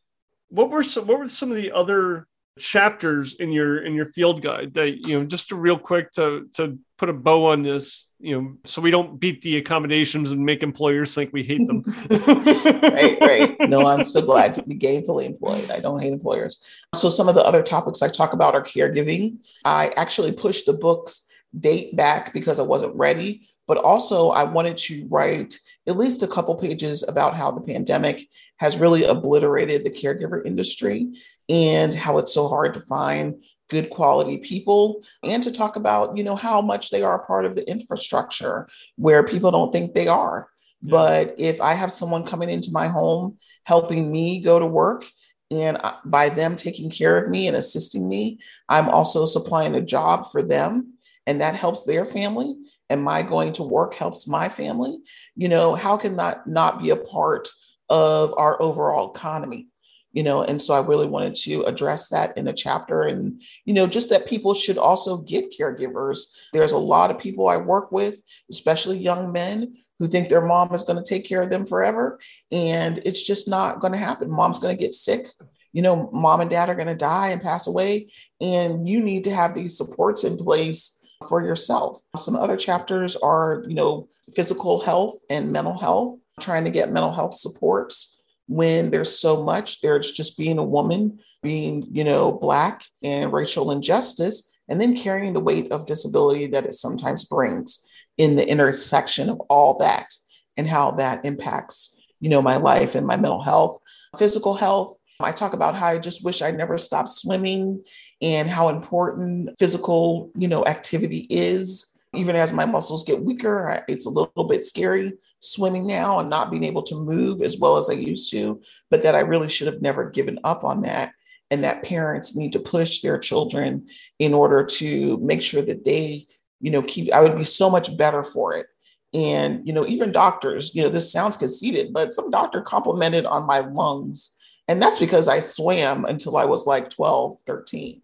[0.49, 2.27] What were some, what were some of the other
[2.61, 6.49] chapters in your in your field guide that you know just a real quick to
[6.55, 10.45] to put a bow on this you know so we don't beat the accommodations and
[10.45, 11.83] make employers think we hate them.
[12.11, 13.57] Right right.
[13.69, 15.71] No i'm so glad to be gainfully employed.
[15.71, 16.63] I don't hate employers.
[16.95, 19.39] So some of the other topics i talk about are caregiving.
[19.65, 21.27] I actually pushed the books
[21.59, 25.57] date back because i wasn't ready but also i wanted to write
[25.87, 31.13] at least a couple pages about how the pandemic has really obliterated the caregiver industry
[31.49, 36.25] and how it's so hard to find good quality people and to talk about you
[36.25, 40.09] know how much they are a part of the infrastructure where people don't think they
[40.09, 40.49] are
[40.83, 40.91] yeah.
[40.91, 45.07] but if i have someone coming into my home helping me go to work
[45.53, 50.27] and by them taking care of me and assisting me i'm also supplying a job
[50.33, 50.95] for them
[51.29, 52.57] and that helps their family
[52.91, 54.99] and my going to work helps my family,
[55.37, 57.49] you know, how can that not be a part
[57.89, 59.69] of our overall economy?
[60.13, 63.73] You know, and so I really wanted to address that in the chapter and, you
[63.73, 66.35] know, just that people should also get caregivers.
[66.53, 70.75] There's a lot of people I work with, especially young men who think their mom
[70.75, 72.19] is going to take care of them forever.
[72.51, 74.31] And it's just not going to happen.
[74.31, 75.29] Mom's going to get sick.
[75.73, 78.11] You know, mom and dad are going to die and pass away.
[78.41, 82.01] And you need to have these supports in place for yourself.
[82.17, 87.13] Some other chapters are, you know, physical health and mental health, trying to get mental
[87.13, 89.81] health supports when there's so much.
[89.81, 95.33] There's just being a woman, being, you know, Black and racial injustice, and then carrying
[95.33, 100.09] the weight of disability that it sometimes brings in the intersection of all that
[100.57, 103.79] and how that impacts, you know, my life and my mental health,
[104.17, 104.99] physical health.
[105.23, 107.85] I talk about how I just wish I never stopped swimming
[108.23, 111.99] and how important physical, you know, activity is.
[112.15, 116.51] Even as my muscles get weaker, it's a little bit scary swimming now and not
[116.51, 119.69] being able to move as well as I used to, but that I really should
[119.69, 121.13] have never given up on that.
[121.53, 126.27] And that parents need to push their children in order to make sure that they,
[126.61, 128.67] you know, keep, I would be so much better for it.
[129.13, 133.47] And, you know, even doctors, you know, this sounds conceited, but some doctor complimented on
[133.47, 134.37] my lungs.
[134.71, 138.03] And that's because I swam until I was like 12, 13.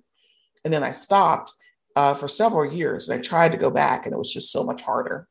[0.64, 1.52] And then I stopped
[1.94, 4.64] uh, for several years and I tried to go back and it was just so
[4.64, 5.28] much harder.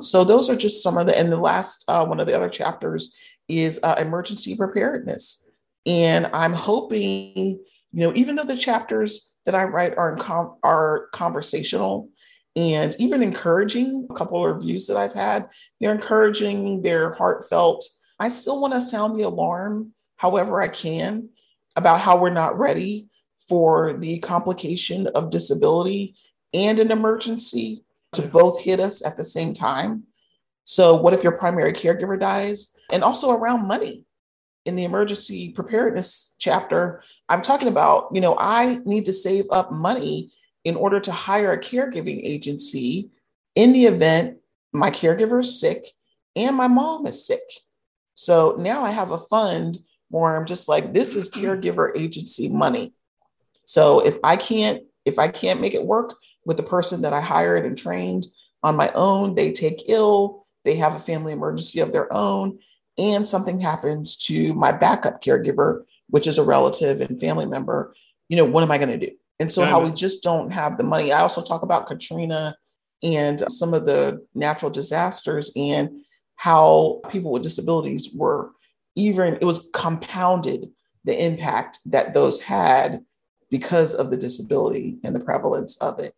[0.00, 2.48] So those are just some of the, and the last uh, one of the other
[2.48, 3.16] chapters
[3.48, 5.50] is uh, emergency preparedness.
[5.86, 7.60] And I'm hoping, you
[7.92, 12.10] know, even though the chapters that I write are, com- are conversational
[12.54, 15.48] and even encouraging, a couple of reviews that I've had,
[15.80, 17.84] they're encouraging, they're heartfelt.
[18.20, 21.28] I still want to sound the alarm however I can
[21.76, 23.08] about how we're not ready
[23.48, 26.14] for the complication of disability
[26.52, 30.04] and an emergency to both hit us at the same time.
[30.64, 32.74] So, what if your primary caregiver dies?
[32.90, 34.04] And also around money.
[34.64, 39.70] In the emergency preparedness chapter, I'm talking about, you know, I need to save up
[39.70, 40.32] money
[40.64, 43.10] in order to hire a caregiving agency
[43.54, 44.38] in the event
[44.72, 45.92] my caregiver is sick
[46.34, 47.40] and my mom is sick.
[48.14, 52.92] So now I have a fund where I'm just like, this is caregiver agency money.
[53.64, 57.20] So if I can't if I can't make it work with the person that I
[57.20, 58.26] hired and trained
[58.62, 62.58] on my own, they take ill, they have a family emergency of their own,
[62.98, 67.94] and something happens to my backup caregiver, which is a relative and family member,
[68.28, 69.12] you know, what am I going to do?
[69.38, 71.12] And so, how we just don't have the money.
[71.12, 72.56] I also talk about Katrina
[73.02, 76.00] and some of the natural disasters and
[76.36, 78.50] how people with disabilities were
[78.96, 80.66] even, it was compounded
[81.04, 83.04] the impact that those had
[83.50, 86.12] because of the disability and the prevalence of it.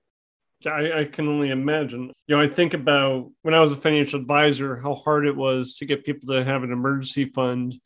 [0.67, 2.11] I, I, can only imagine.
[2.27, 5.77] You know, I think about when I was a financial advisor, how hard it was
[5.77, 7.81] to get people to have an emergency fund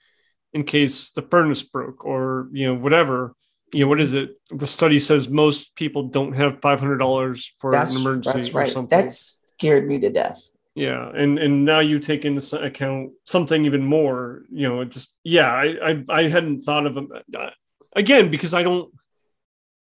[0.55, 3.35] in case the furnace broke or, you know, whatever.
[3.75, 4.41] You know, what is it?
[4.51, 8.69] The study says most people don't have $500 for that's, an emergency that's right.
[8.69, 8.99] or something.
[8.99, 10.43] That scared me to death.
[10.75, 14.45] Yeah, and and now you take into account something even more.
[14.51, 17.51] You know, just yeah, I I, I hadn't thought of uh,
[17.95, 18.91] again because I don't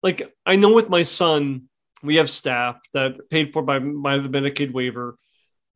[0.02, 1.68] like I know with my son,
[2.02, 5.16] we have staff that paid for by by the Medicaid waiver,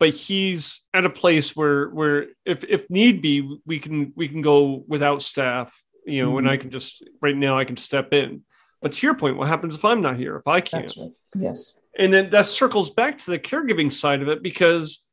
[0.01, 4.43] but he's at a place where where if if need be, we can we can
[4.43, 6.39] go without staff, you know, mm-hmm.
[6.39, 8.43] and I can just right now I can step in.
[8.83, 10.37] But to your point, what happens if I'm not here?
[10.37, 10.93] If I can't?
[10.99, 11.11] Right.
[11.37, 11.81] Yes.
[11.99, 15.05] And then that circles back to the caregiving side of it because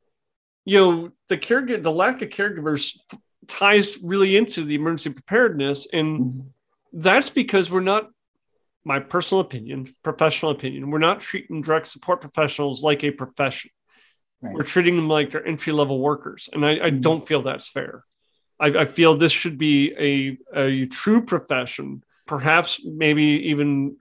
[0.64, 2.98] you know the care the lack of caregivers
[3.46, 6.40] ties really into the emergency preparedness and mm-hmm.
[6.92, 8.08] that's because we're not
[8.84, 13.70] my personal opinion, professional opinion, we're not treating direct support professionals like a profession.
[14.42, 14.54] Right.
[14.54, 16.50] We're treating them like they're entry level workers.
[16.52, 17.00] And I, I mm-hmm.
[17.00, 18.04] don't feel that's fair.
[18.60, 23.96] I, I, feel this should be a, a true profession, perhaps maybe even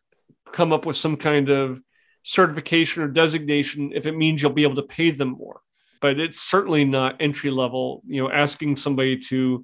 [0.52, 1.82] come up with some kind of
[2.24, 5.62] certification or designation if it means you'll be able to pay them more.
[6.02, 9.64] But it's certainly not entry level, you know, asking somebody to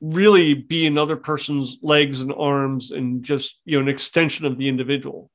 [0.00, 4.68] really be another person's legs and arms and just you know an extension of the
[4.68, 5.30] individual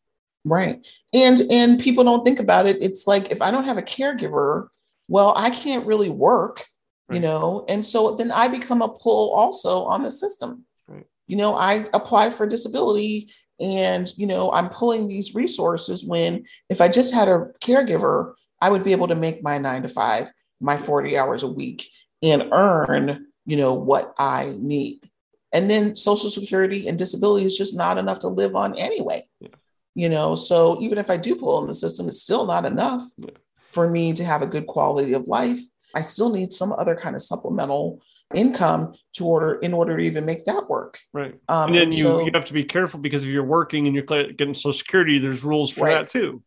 [0.46, 3.82] right and and people don't think about it it's like if i don't have a
[3.82, 4.68] caregiver
[5.10, 6.66] well i can't really work
[7.10, 7.16] right.
[7.16, 11.06] you know and so then i become a pull also on the system right.
[11.28, 13.30] you know i apply for disability
[13.64, 18.70] and you know i'm pulling these resources when if i just had a caregiver i
[18.70, 21.90] would be able to make my 9 to 5 my 40 hours a week
[22.22, 25.10] and earn you know, what I need.
[25.52, 29.24] And then Social Security and disability is just not enough to live on anyway.
[29.40, 29.50] Yeah.
[29.96, 33.04] You know, so even if I do pull in the system, it's still not enough.
[33.18, 33.30] Yeah.
[33.72, 35.60] for me to have a good quality of life,
[35.96, 38.02] I still need some other kind of supplemental
[38.34, 41.00] income to order in order to even make that work.
[41.14, 41.36] Right.
[41.48, 43.88] Um, and then and you, so, you have to be careful because if you're working
[43.88, 44.04] and you're
[44.34, 45.94] getting social security, there's rules for right.
[45.94, 46.42] that too.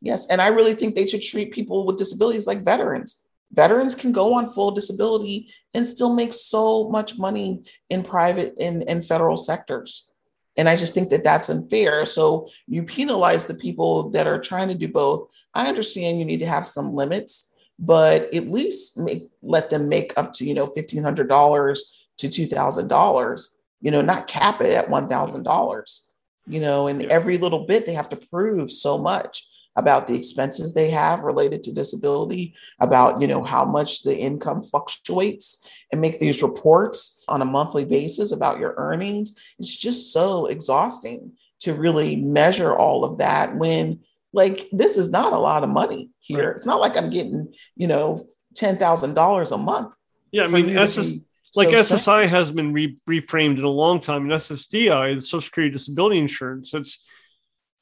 [0.00, 0.28] Yes.
[0.28, 3.24] And I really think they should treat people with disabilities like veterans.
[3.52, 8.88] Veterans can go on full disability and still make so much money in private and,
[8.88, 10.10] and federal sectors.
[10.56, 12.04] And I just think that that's unfair.
[12.06, 15.30] So you penalize the people that are trying to do both.
[15.54, 20.12] I understand you need to have some limits, but at least make, let them make
[20.16, 21.78] up to, you know, $1,500
[22.18, 23.48] to $2,000,
[23.80, 26.00] you know, not cap it at $1,000,
[26.46, 30.74] you know, and every little bit they have to prove so much about the expenses
[30.74, 36.18] they have related to disability, about you know how much the income fluctuates, and make
[36.18, 39.38] these reports on a monthly basis about your earnings.
[39.58, 44.00] It's just so exhausting to really measure all of that when
[44.32, 46.48] like this is not a lot of money here.
[46.48, 46.56] Right.
[46.56, 48.22] It's not like I'm getting, you know,
[48.54, 49.94] ten thousand dollars a month.
[50.32, 51.16] Yeah, I mean, SS,
[51.56, 55.40] like so SSI has been re- reframed in a long time, and SSDI is Social
[55.40, 56.72] Security Disability Insurance.
[56.74, 57.00] It's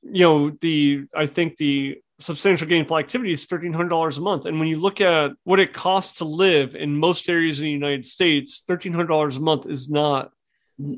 [0.03, 4.69] you know the i think the substantial gainful activity is $1300 a month and when
[4.69, 8.63] you look at what it costs to live in most areas in the united states
[8.69, 10.31] $1300 a month is not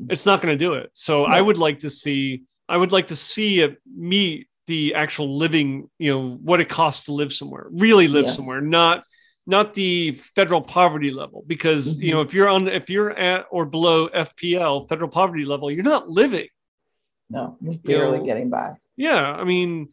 [0.09, 1.27] it's not going to do it so no.
[1.27, 5.91] i would like to see i would like to see it meet the actual living
[5.99, 8.37] you know what it costs to live somewhere really live yes.
[8.37, 9.05] somewhere not
[9.47, 12.03] not the federal poverty level because mm-hmm.
[12.03, 15.83] you know if you're on if you're at or below fpl federal poverty level you're
[15.83, 16.49] not living
[17.29, 19.89] no you're barely you know, getting by yeah, I mean,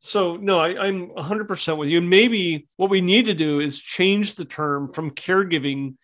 [0.00, 1.96] so no, I, I'm 100% with you.
[1.96, 5.96] And maybe what we need to do is change the term from caregiving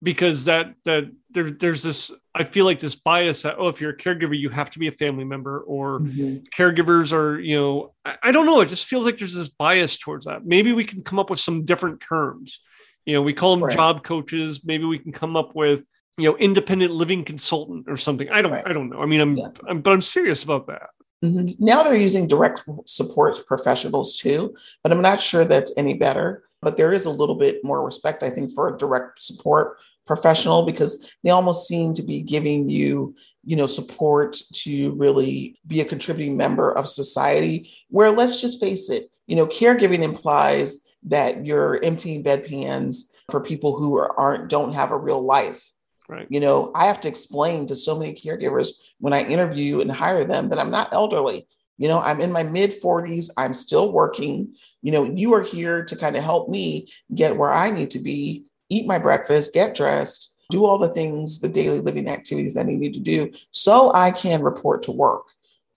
[0.00, 3.90] because that that there, there's this I feel like this bias that oh if you're
[3.90, 6.38] a caregiver you have to be a family member or mm-hmm.
[6.56, 9.98] caregivers are you know I, I, don't know it just feels like there's this bias
[9.98, 12.60] towards that maybe we can come up with some different terms
[13.04, 13.74] you know we call them right.
[13.74, 15.82] job coaches maybe we can come up with
[16.16, 18.66] you know independent living consultant or something I don't right.
[18.66, 19.48] I don't know I mean I'm, yeah.
[19.68, 20.90] I'm but I'm serious about that
[21.24, 21.64] Mm-hmm.
[21.64, 26.44] Now they're using direct support professionals too, but I'm not sure that's any better.
[26.60, 29.78] But there is a little bit more respect, I think, for direct support
[30.08, 35.80] professional because they almost seem to be giving you, you know, support to really be
[35.80, 37.70] a contributing member of society.
[37.90, 43.76] Where let's just face it, you know, caregiving implies that you're emptying bedpans for people
[43.76, 45.62] who are, aren't don't have a real life
[46.08, 46.26] Right.
[46.30, 50.24] You know, I have to explain to so many caregivers when I interview and hire
[50.24, 51.46] them that I'm not elderly.
[51.76, 53.28] You know, I'm in my mid 40s.
[53.36, 54.54] I'm still working.
[54.82, 57.98] You know, you are here to kind of help me get where I need to
[57.98, 62.66] be, eat my breakfast, get dressed, do all the things, the daily living activities that
[62.66, 65.26] I need to do so I can report to work.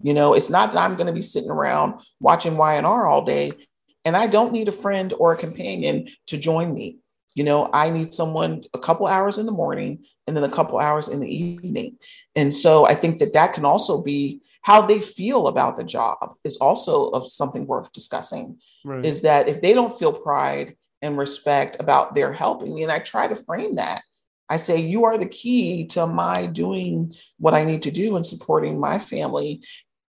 [0.02, 3.52] You know, it's not that I'm going to be sitting around watching Y&R all day
[4.06, 6.98] and I don't need a friend or a companion to join me.
[7.36, 10.80] You know, I need someone a couple hours in the morning and then a couple
[10.80, 11.98] hours in the evening.
[12.36, 16.36] And so I think that that can also be how they feel about the job
[16.44, 18.60] is also of something worth discussing.
[18.84, 19.06] Right.
[19.06, 23.00] Is that if they don't feel pride and respect about their helping me, and I
[23.00, 24.04] try to frame that,
[24.50, 28.26] I say, you are the key to my doing what I need to do and
[28.26, 29.64] supporting my family.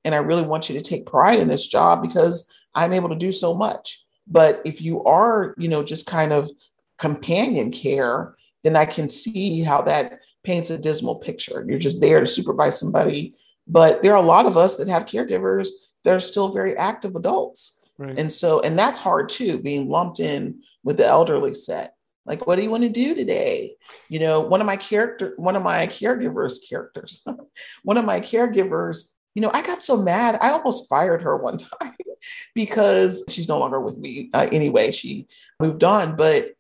[0.03, 3.15] And I really want you to take pride in this job because I'm able to
[3.15, 4.03] do so much.
[4.25, 6.49] But if you are, you know, just kind of
[6.97, 11.63] companion care, then I can see how that paints a dismal picture.
[11.67, 13.35] You're just there to supervise somebody.
[13.67, 15.67] But there are a lot of us that have caregivers
[16.03, 17.85] that are still very active adults.
[17.99, 18.17] Right.
[18.17, 21.95] And so, and that's hard too, being lumped in with the elderly set.
[22.25, 23.75] Like, what do you want to do today?
[24.09, 27.23] You know, one of my character, one of my caregivers, characters,
[27.83, 31.57] one of my caregivers, you know, I got so mad, I almost fired her one
[31.81, 31.95] time
[32.53, 34.91] because she's no longer with me uh, anyway.
[34.91, 35.27] She
[35.59, 36.51] moved on, but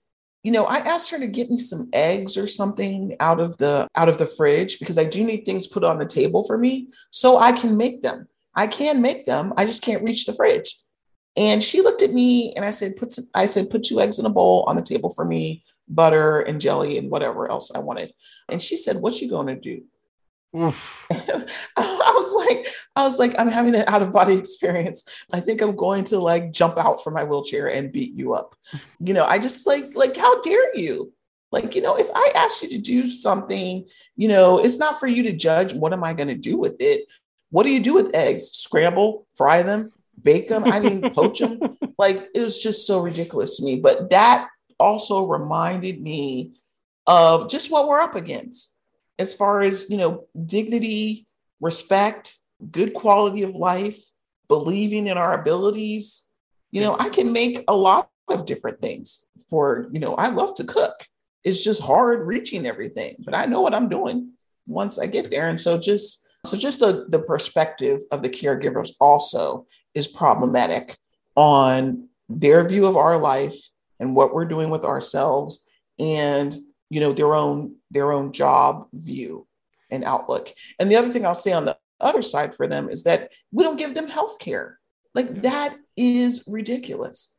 [0.43, 3.87] you know, I asked her to get me some eggs or something out of the
[3.95, 6.87] out of the fridge because I do need things put on the table for me
[7.11, 8.27] so I can make them.
[8.55, 9.53] I can make them.
[9.55, 10.79] I just can't reach the fridge.
[11.37, 14.19] And she looked at me and I said, put some, I said, put two eggs
[14.19, 17.79] in a bowl on the table for me, butter and jelly and whatever else I
[17.79, 18.13] wanted.
[18.49, 19.83] And she said, What you gonna do?
[20.53, 25.07] I was like, I was like, I'm having an out of body experience.
[25.31, 28.55] I think I'm going to like jump out from my wheelchair and beat you up.
[28.99, 31.13] You know, I just like, like, how dare you?
[31.53, 33.85] Like, you know, if I ask you to do something,
[34.17, 35.73] you know, it's not for you to judge.
[35.73, 37.07] What am I going to do with it?
[37.49, 38.51] What do you do with eggs?
[38.51, 39.91] Scramble, fry them,
[40.23, 40.63] bake them?
[40.65, 41.59] I mean, poach them.
[41.97, 43.77] Like, it was just so ridiculous to me.
[43.77, 44.49] But that
[44.79, 46.53] also reminded me
[47.07, 48.77] of just what we're up against
[49.19, 51.27] as far as, you know, dignity,
[51.59, 52.37] respect,
[52.71, 53.99] good quality of life,
[54.47, 56.29] believing in our abilities.
[56.71, 60.55] You know, I can make a lot of different things for, you know, I love
[60.55, 61.07] to cook.
[61.43, 64.31] It's just hard reaching everything, but I know what I'm doing
[64.67, 65.49] once I get there.
[65.49, 70.97] And so just so just the, the perspective of the caregivers also is problematic
[71.35, 73.55] on their view of our life
[73.99, 75.69] and what we're doing with ourselves
[75.99, 76.55] and
[76.89, 79.47] you know their own their own job view
[79.91, 80.53] and outlook.
[80.79, 83.63] And the other thing I'll say on the other side for them is that we
[83.63, 84.79] don't give them health care.
[85.13, 87.37] Like that is ridiculous.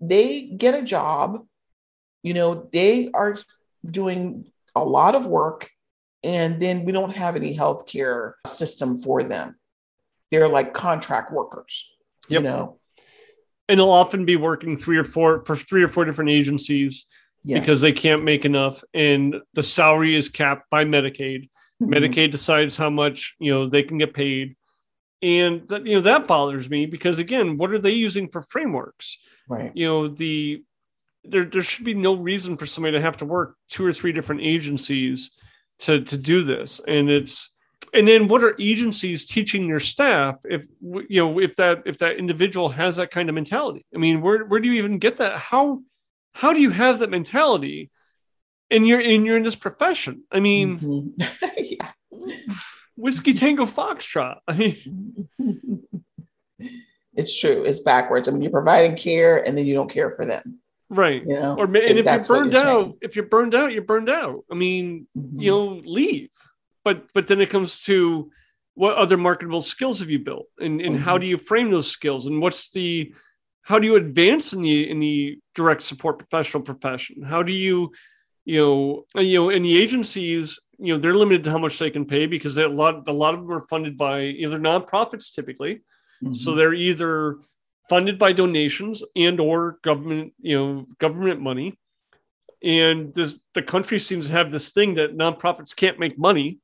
[0.00, 1.46] They get a job,
[2.22, 3.36] you know, they are
[3.88, 5.70] doing a lot of work,
[6.22, 9.56] and then we don't have any health care system for them.
[10.30, 11.92] They're like contract workers,
[12.28, 12.40] yep.
[12.40, 12.78] you know.
[13.68, 17.06] And they'll often be working three or four for three or four different agencies
[17.44, 17.60] yes.
[17.60, 21.48] because they can't make enough, and the salary is capped by Medicaid.
[21.82, 21.92] Mm-hmm.
[21.92, 24.56] Medicaid decides how much you know they can get paid,
[25.22, 29.18] and that you know that bothers me because again, what are they using for frameworks?
[29.48, 29.72] Right.
[29.74, 30.64] You know the
[31.24, 34.12] there there should be no reason for somebody to have to work two or three
[34.12, 35.30] different agencies
[35.80, 37.50] to to do this, and it's
[37.94, 42.16] and then what are agencies teaching their staff if you know if that if that
[42.16, 45.36] individual has that kind of mentality i mean where where do you even get that
[45.36, 45.80] how
[46.32, 47.90] how do you have that mentality
[48.70, 50.24] and you're and you're in this profession.
[50.30, 51.24] I mean, mm-hmm.
[51.58, 51.92] yeah.
[52.96, 54.38] whiskey tango foxtrot.
[54.48, 55.28] I mean,
[57.14, 57.64] it's true.
[57.64, 58.28] It's backwards.
[58.28, 60.60] I mean, you're providing care, and then you don't care for them.
[60.90, 61.22] Right.
[61.26, 62.98] You know, or and if, if you're burned you're out, saying.
[63.02, 64.44] if you're burned out, you're burned out.
[64.50, 65.40] I mean, mm-hmm.
[65.40, 66.30] you know, leave.
[66.84, 68.30] But but then it comes to
[68.74, 71.04] what other marketable skills have you built, and and mm-hmm.
[71.04, 73.14] how do you frame those skills, and what's the
[73.62, 77.22] how do you advance in the in the direct support professional profession?
[77.22, 77.92] How do you
[78.44, 78.60] you
[79.14, 82.04] know, you know, and the agencies, you know, they're limited to how much they can
[82.04, 85.76] pay because a lot, a lot of them are funded by either nonprofits typically.
[86.22, 86.34] Mm-hmm.
[86.34, 87.38] So they're either
[87.88, 91.78] funded by donations and or government, you know, government money.
[92.62, 96.58] And this, the country seems to have this thing that nonprofits can't make money.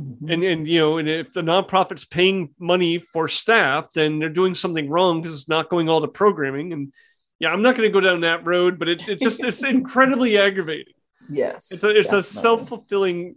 [0.00, 0.30] Mm-hmm.
[0.30, 4.54] And, and, you know, and if the nonprofit's paying money for staff, then they're doing
[4.54, 6.72] something wrong because it's not going all to programming.
[6.72, 6.92] And
[7.38, 10.36] yeah, I'm not going to go down that road, but it, it just, it's incredibly
[10.36, 10.94] aggravating.
[11.30, 11.72] Yes.
[11.72, 13.36] It's a, it's a self fulfilling,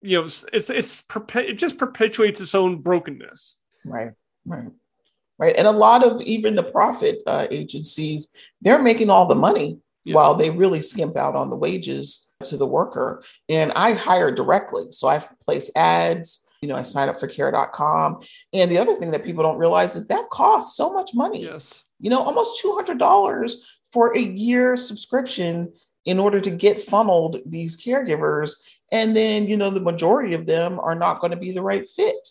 [0.00, 3.56] you know, it's, it's, perpe- it just perpetuates its own brokenness.
[3.84, 4.12] Right.
[4.44, 4.68] Right.
[5.38, 5.56] Right.
[5.56, 10.14] And a lot of even the profit uh, agencies, they're making all the money yeah.
[10.14, 13.22] while they really skimp out on the wages to the worker.
[13.48, 14.84] And I hire directly.
[14.90, 18.20] So I place ads, you know, I sign up for care.com.
[18.52, 21.42] And the other thing that people don't realize is that costs so much money.
[21.42, 21.82] Yes.
[22.00, 23.54] You know, almost $200
[23.92, 25.72] for a year subscription
[26.04, 28.56] in order to get funneled these caregivers.
[28.90, 31.88] And then, you know, the majority of them are not going to be the right
[31.88, 32.28] fit.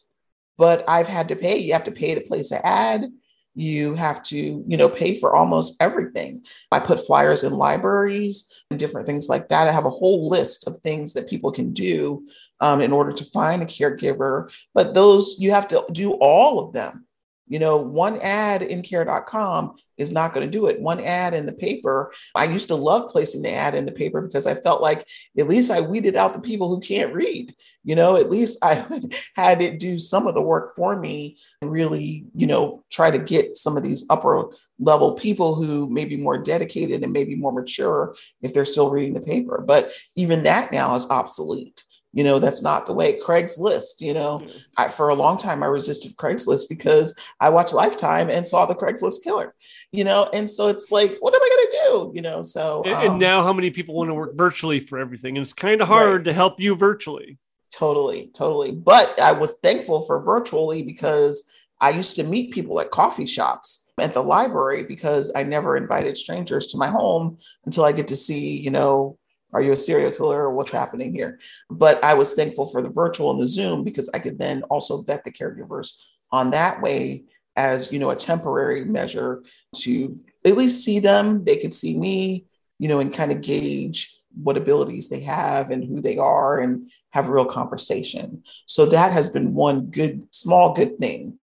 [0.58, 1.58] But I've had to pay.
[1.58, 3.12] You have to pay to place an ad.
[3.54, 6.46] You have to, you know, pay for almost everything.
[6.72, 9.68] I put flyers in libraries and different things like that.
[9.68, 12.28] I have a whole list of things that people can do
[12.62, 14.54] um, in order to find a caregiver.
[14.74, 17.06] But those, you have to do all of them
[17.52, 20.82] you know, one ad in care.com is not going to do it.
[20.82, 22.14] One ad in the paper.
[22.36, 25.48] I used to love placing the ad in the paper because I felt like at
[25.48, 27.56] least I weeded out the people who can't read.
[27.84, 28.86] You know, at least I
[29.36, 33.20] had it do some of the work for me and really, you know, try to
[33.20, 34.50] get some of these upper
[34.80, 39.14] level people who may be more dedicated and maybe more mature if they're still reading
[39.14, 39.64] the paper.
[39.66, 41.84] But even that now is obsolete
[42.14, 44.46] you know that's not the way craigslist you know.
[44.78, 48.76] I, for a long time i resisted craigslist because i watched lifetime and saw the
[48.76, 49.56] craigslist killer
[49.92, 52.12] you know and so it's like what am i going to do?
[52.16, 55.38] You know so um, and now how many people want to work virtually for everything?
[55.38, 56.26] And it's kind of hard right.
[56.26, 57.38] to help you virtually.
[57.72, 58.72] Totally totally.
[58.72, 61.50] But i was thankful for virtually because
[61.80, 66.18] i used to meet people at coffee shops at the library because i never invited
[66.18, 69.18] strangers to my home until i get to see you know
[69.54, 71.40] are you a serial killer what's happening here?
[71.70, 75.02] But I was thankful for the virtual and the Zoom because I could then also
[75.02, 75.94] vet the caregivers
[76.32, 77.26] on that way
[77.58, 79.44] as you know a temporary measure
[79.76, 81.44] to at least see them.
[81.44, 82.46] They could see me,
[82.80, 86.90] you know, and kind of gauge what abilities they have and who they are and
[87.12, 88.44] have a real conversation.
[88.66, 91.38] So that has been one good, small good thing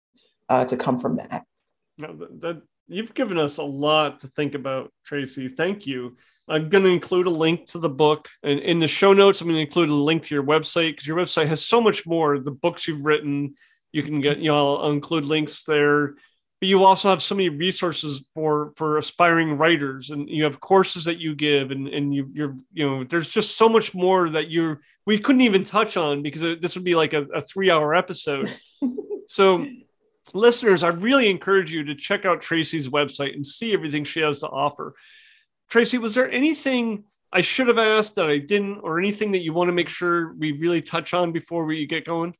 [0.49, 1.45] uh, to come from that.
[1.97, 5.47] Now, that, you've given us a lot to think about, Tracee.
[5.47, 6.17] Thank you.
[6.47, 8.29] I'm going to include a link to the book.
[8.43, 11.07] And in the show notes, I'm going to include a link to your website because
[11.07, 12.39] your website has so much more.
[12.39, 13.55] The books you've written,
[13.91, 16.15] you can get, you know, I'll include links there.
[16.61, 21.03] But you also have so many resources for for aspiring writers, and you have courses
[21.03, 24.49] that you give, and and you you're you know, there's just so much more that
[24.49, 27.93] you're we couldn't even touch on because this would be like a, a three hour
[27.93, 28.49] episode.
[29.27, 29.65] so
[30.33, 34.39] listeners, I really encourage you to check out Tracee's website and see everything she has
[34.39, 34.95] to offer.
[35.70, 39.51] Tracee, was there anything I should have asked that I didn't, or anything that you
[39.53, 42.36] want to make sure we really touch on before we get going?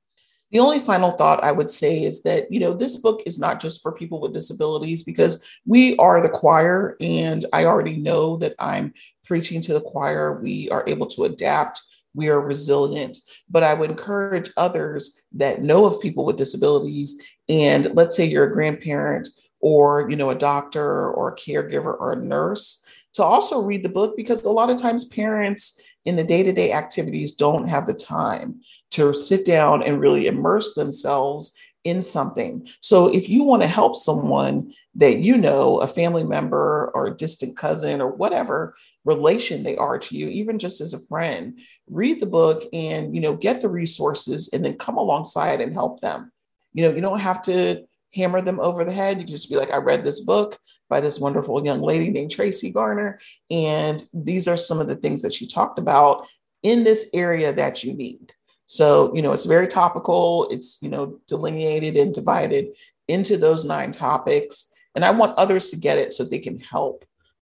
[0.52, 3.60] The only final thought I would say is that, you know, this book is not
[3.60, 8.56] just for people with disabilities because we are the choir, and I already know that
[8.60, 8.94] I'm
[9.26, 10.40] preaching to the choir.
[10.40, 11.82] We are able to adapt,
[12.14, 13.18] we are resilient.
[13.50, 18.46] But I would encourage others that know of people with disabilities, and let's say you're
[18.46, 19.28] a grandparent
[19.66, 22.86] or, you know, a doctor or a caregiver or a nurse,
[23.16, 26.54] to also read the book because a lot of times parents in the day to
[26.54, 28.62] day activities don't have the time
[28.92, 32.68] to sit down and really immerse themselves in something.
[32.80, 37.16] So if you want to help someone that you know, a family member or a
[37.16, 41.60] distant cousin or whatever relation they are to you, even just as a friend,
[41.90, 46.02] read the book and you know get the resources and then come alongside and help
[46.02, 46.32] them.
[46.74, 47.84] You know, you don't have to
[48.16, 49.18] hammer them over the head.
[49.18, 50.58] You can just be like, I read this book
[50.90, 53.20] by this wonderful young lady named Tracee Garner.
[53.50, 56.28] And these are some of the things that she talked about
[56.64, 58.34] in this area that you need.
[58.68, 60.48] So, you know, it's very topical.
[60.50, 62.70] It's, you know, delineated and divided
[63.08, 64.74] into those nine topics.
[64.96, 67.06] And I want others to get it so they can help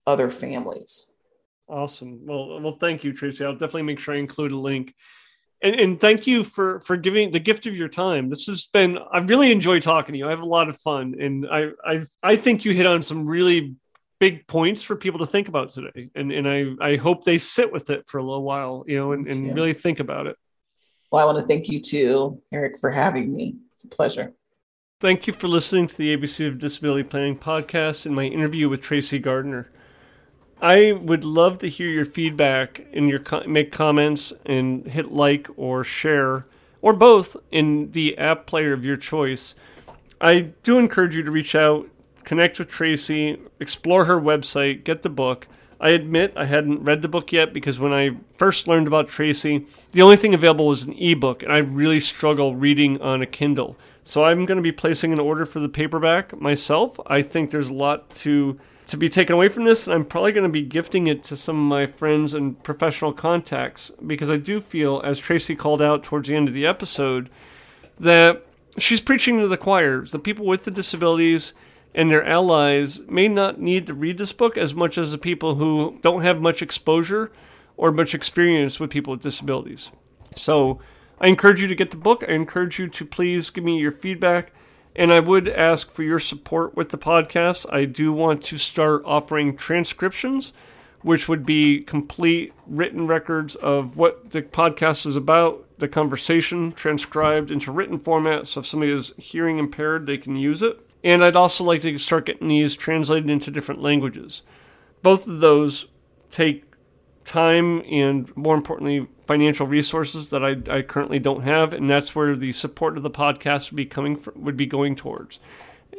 [0.06, 1.16] other families.
[1.68, 2.20] Awesome.
[2.26, 3.44] Well, well, thank you, Tracee.
[3.44, 4.94] I'll definitely make sure I include a link
[5.62, 8.28] and, and thank you for for giving the gift of your time.
[8.28, 10.26] This has been I really enjoy talking to you.
[10.26, 13.26] I have a lot of fun, and I I I think you hit on some
[13.26, 13.76] really
[14.18, 17.72] big points for people to think about today, and and I I hope they sit
[17.72, 20.36] with it for a little while, you know, and, and really think about it.
[21.11, 23.57] Well, I want to thank you too, Eric, for having me.
[23.72, 24.34] It's a pleasure.
[25.00, 28.80] Thank you for listening to the ABC of Disability Planning podcast and my interview with
[28.80, 29.70] Tracee Gardner.
[30.61, 35.84] I would love to hear your feedback and your make comments and hit like or
[35.84, 36.46] share
[36.80, 39.54] or both in the app player of your choice.
[40.20, 41.88] I do encourage you to reach out,
[42.24, 45.46] connect with Tracee, explore her website, get the book.
[45.78, 49.66] I admit I hadn't read the book yet because when I first learned about Tracee,
[49.92, 53.76] the only thing available was an ebook, and I really struggle reading on a Kindle.
[54.02, 56.98] So I'm going to be placing an order for the paperback myself.
[57.07, 60.32] I think there's a lot to to be taken away from this, and I'm probably
[60.32, 64.37] going to be gifting it to some of my friends and professional contacts because I
[64.37, 67.28] do feel, as Tracee called out towards the end of the episode,
[67.99, 68.47] that
[68.78, 70.12] she's preaching to the choirs.
[70.12, 71.53] The people with the disabilities
[71.95, 75.57] and their allies may not need to read this book as much as the people
[75.57, 77.32] who don't have much exposure
[77.76, 79.91] or much experience with people with disabilities.
[80.37, 80.78] So
[81.20, 82.22] I encourage you to get the book.
[82.28, 84.53] I encourage you to please give me your feedback
[84.97, 87.66] and I would ask for your support with the podcast.
[87.72, 90.53] I do want to start offering transcriptions,
[91.03, 97.51] which would be complete written records of what the podcast is about, the conversation transcribed
[97.51, 98.47] into written format.
[98.47, 100.80] So if somebody is hearing impaired, they can use it.
[101.05, 104.42] And I'd also like to start getting these translated into different languages.
[105.03, 105.86] Both of those
[106.30, 106.65] take
[107.27, 112.35] time and, more importantly, financial resources that I, I currently don't have, and that's where
[112.35, 115.41] the support of the podcast would be coming from, would be going towards.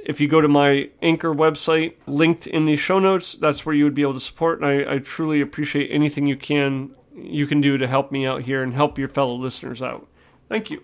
[0.05, 3.83] If you go to my Anchor website, linked in the show notes, that's where you
[3.83, 4.61] would be able to support.
[4.61, 8.43] And I, I truly appreciate anything you can you can do to help me out
[8.43, 10.07] here and help your fellow listeners out.
[10.49, 10.83] Thank you.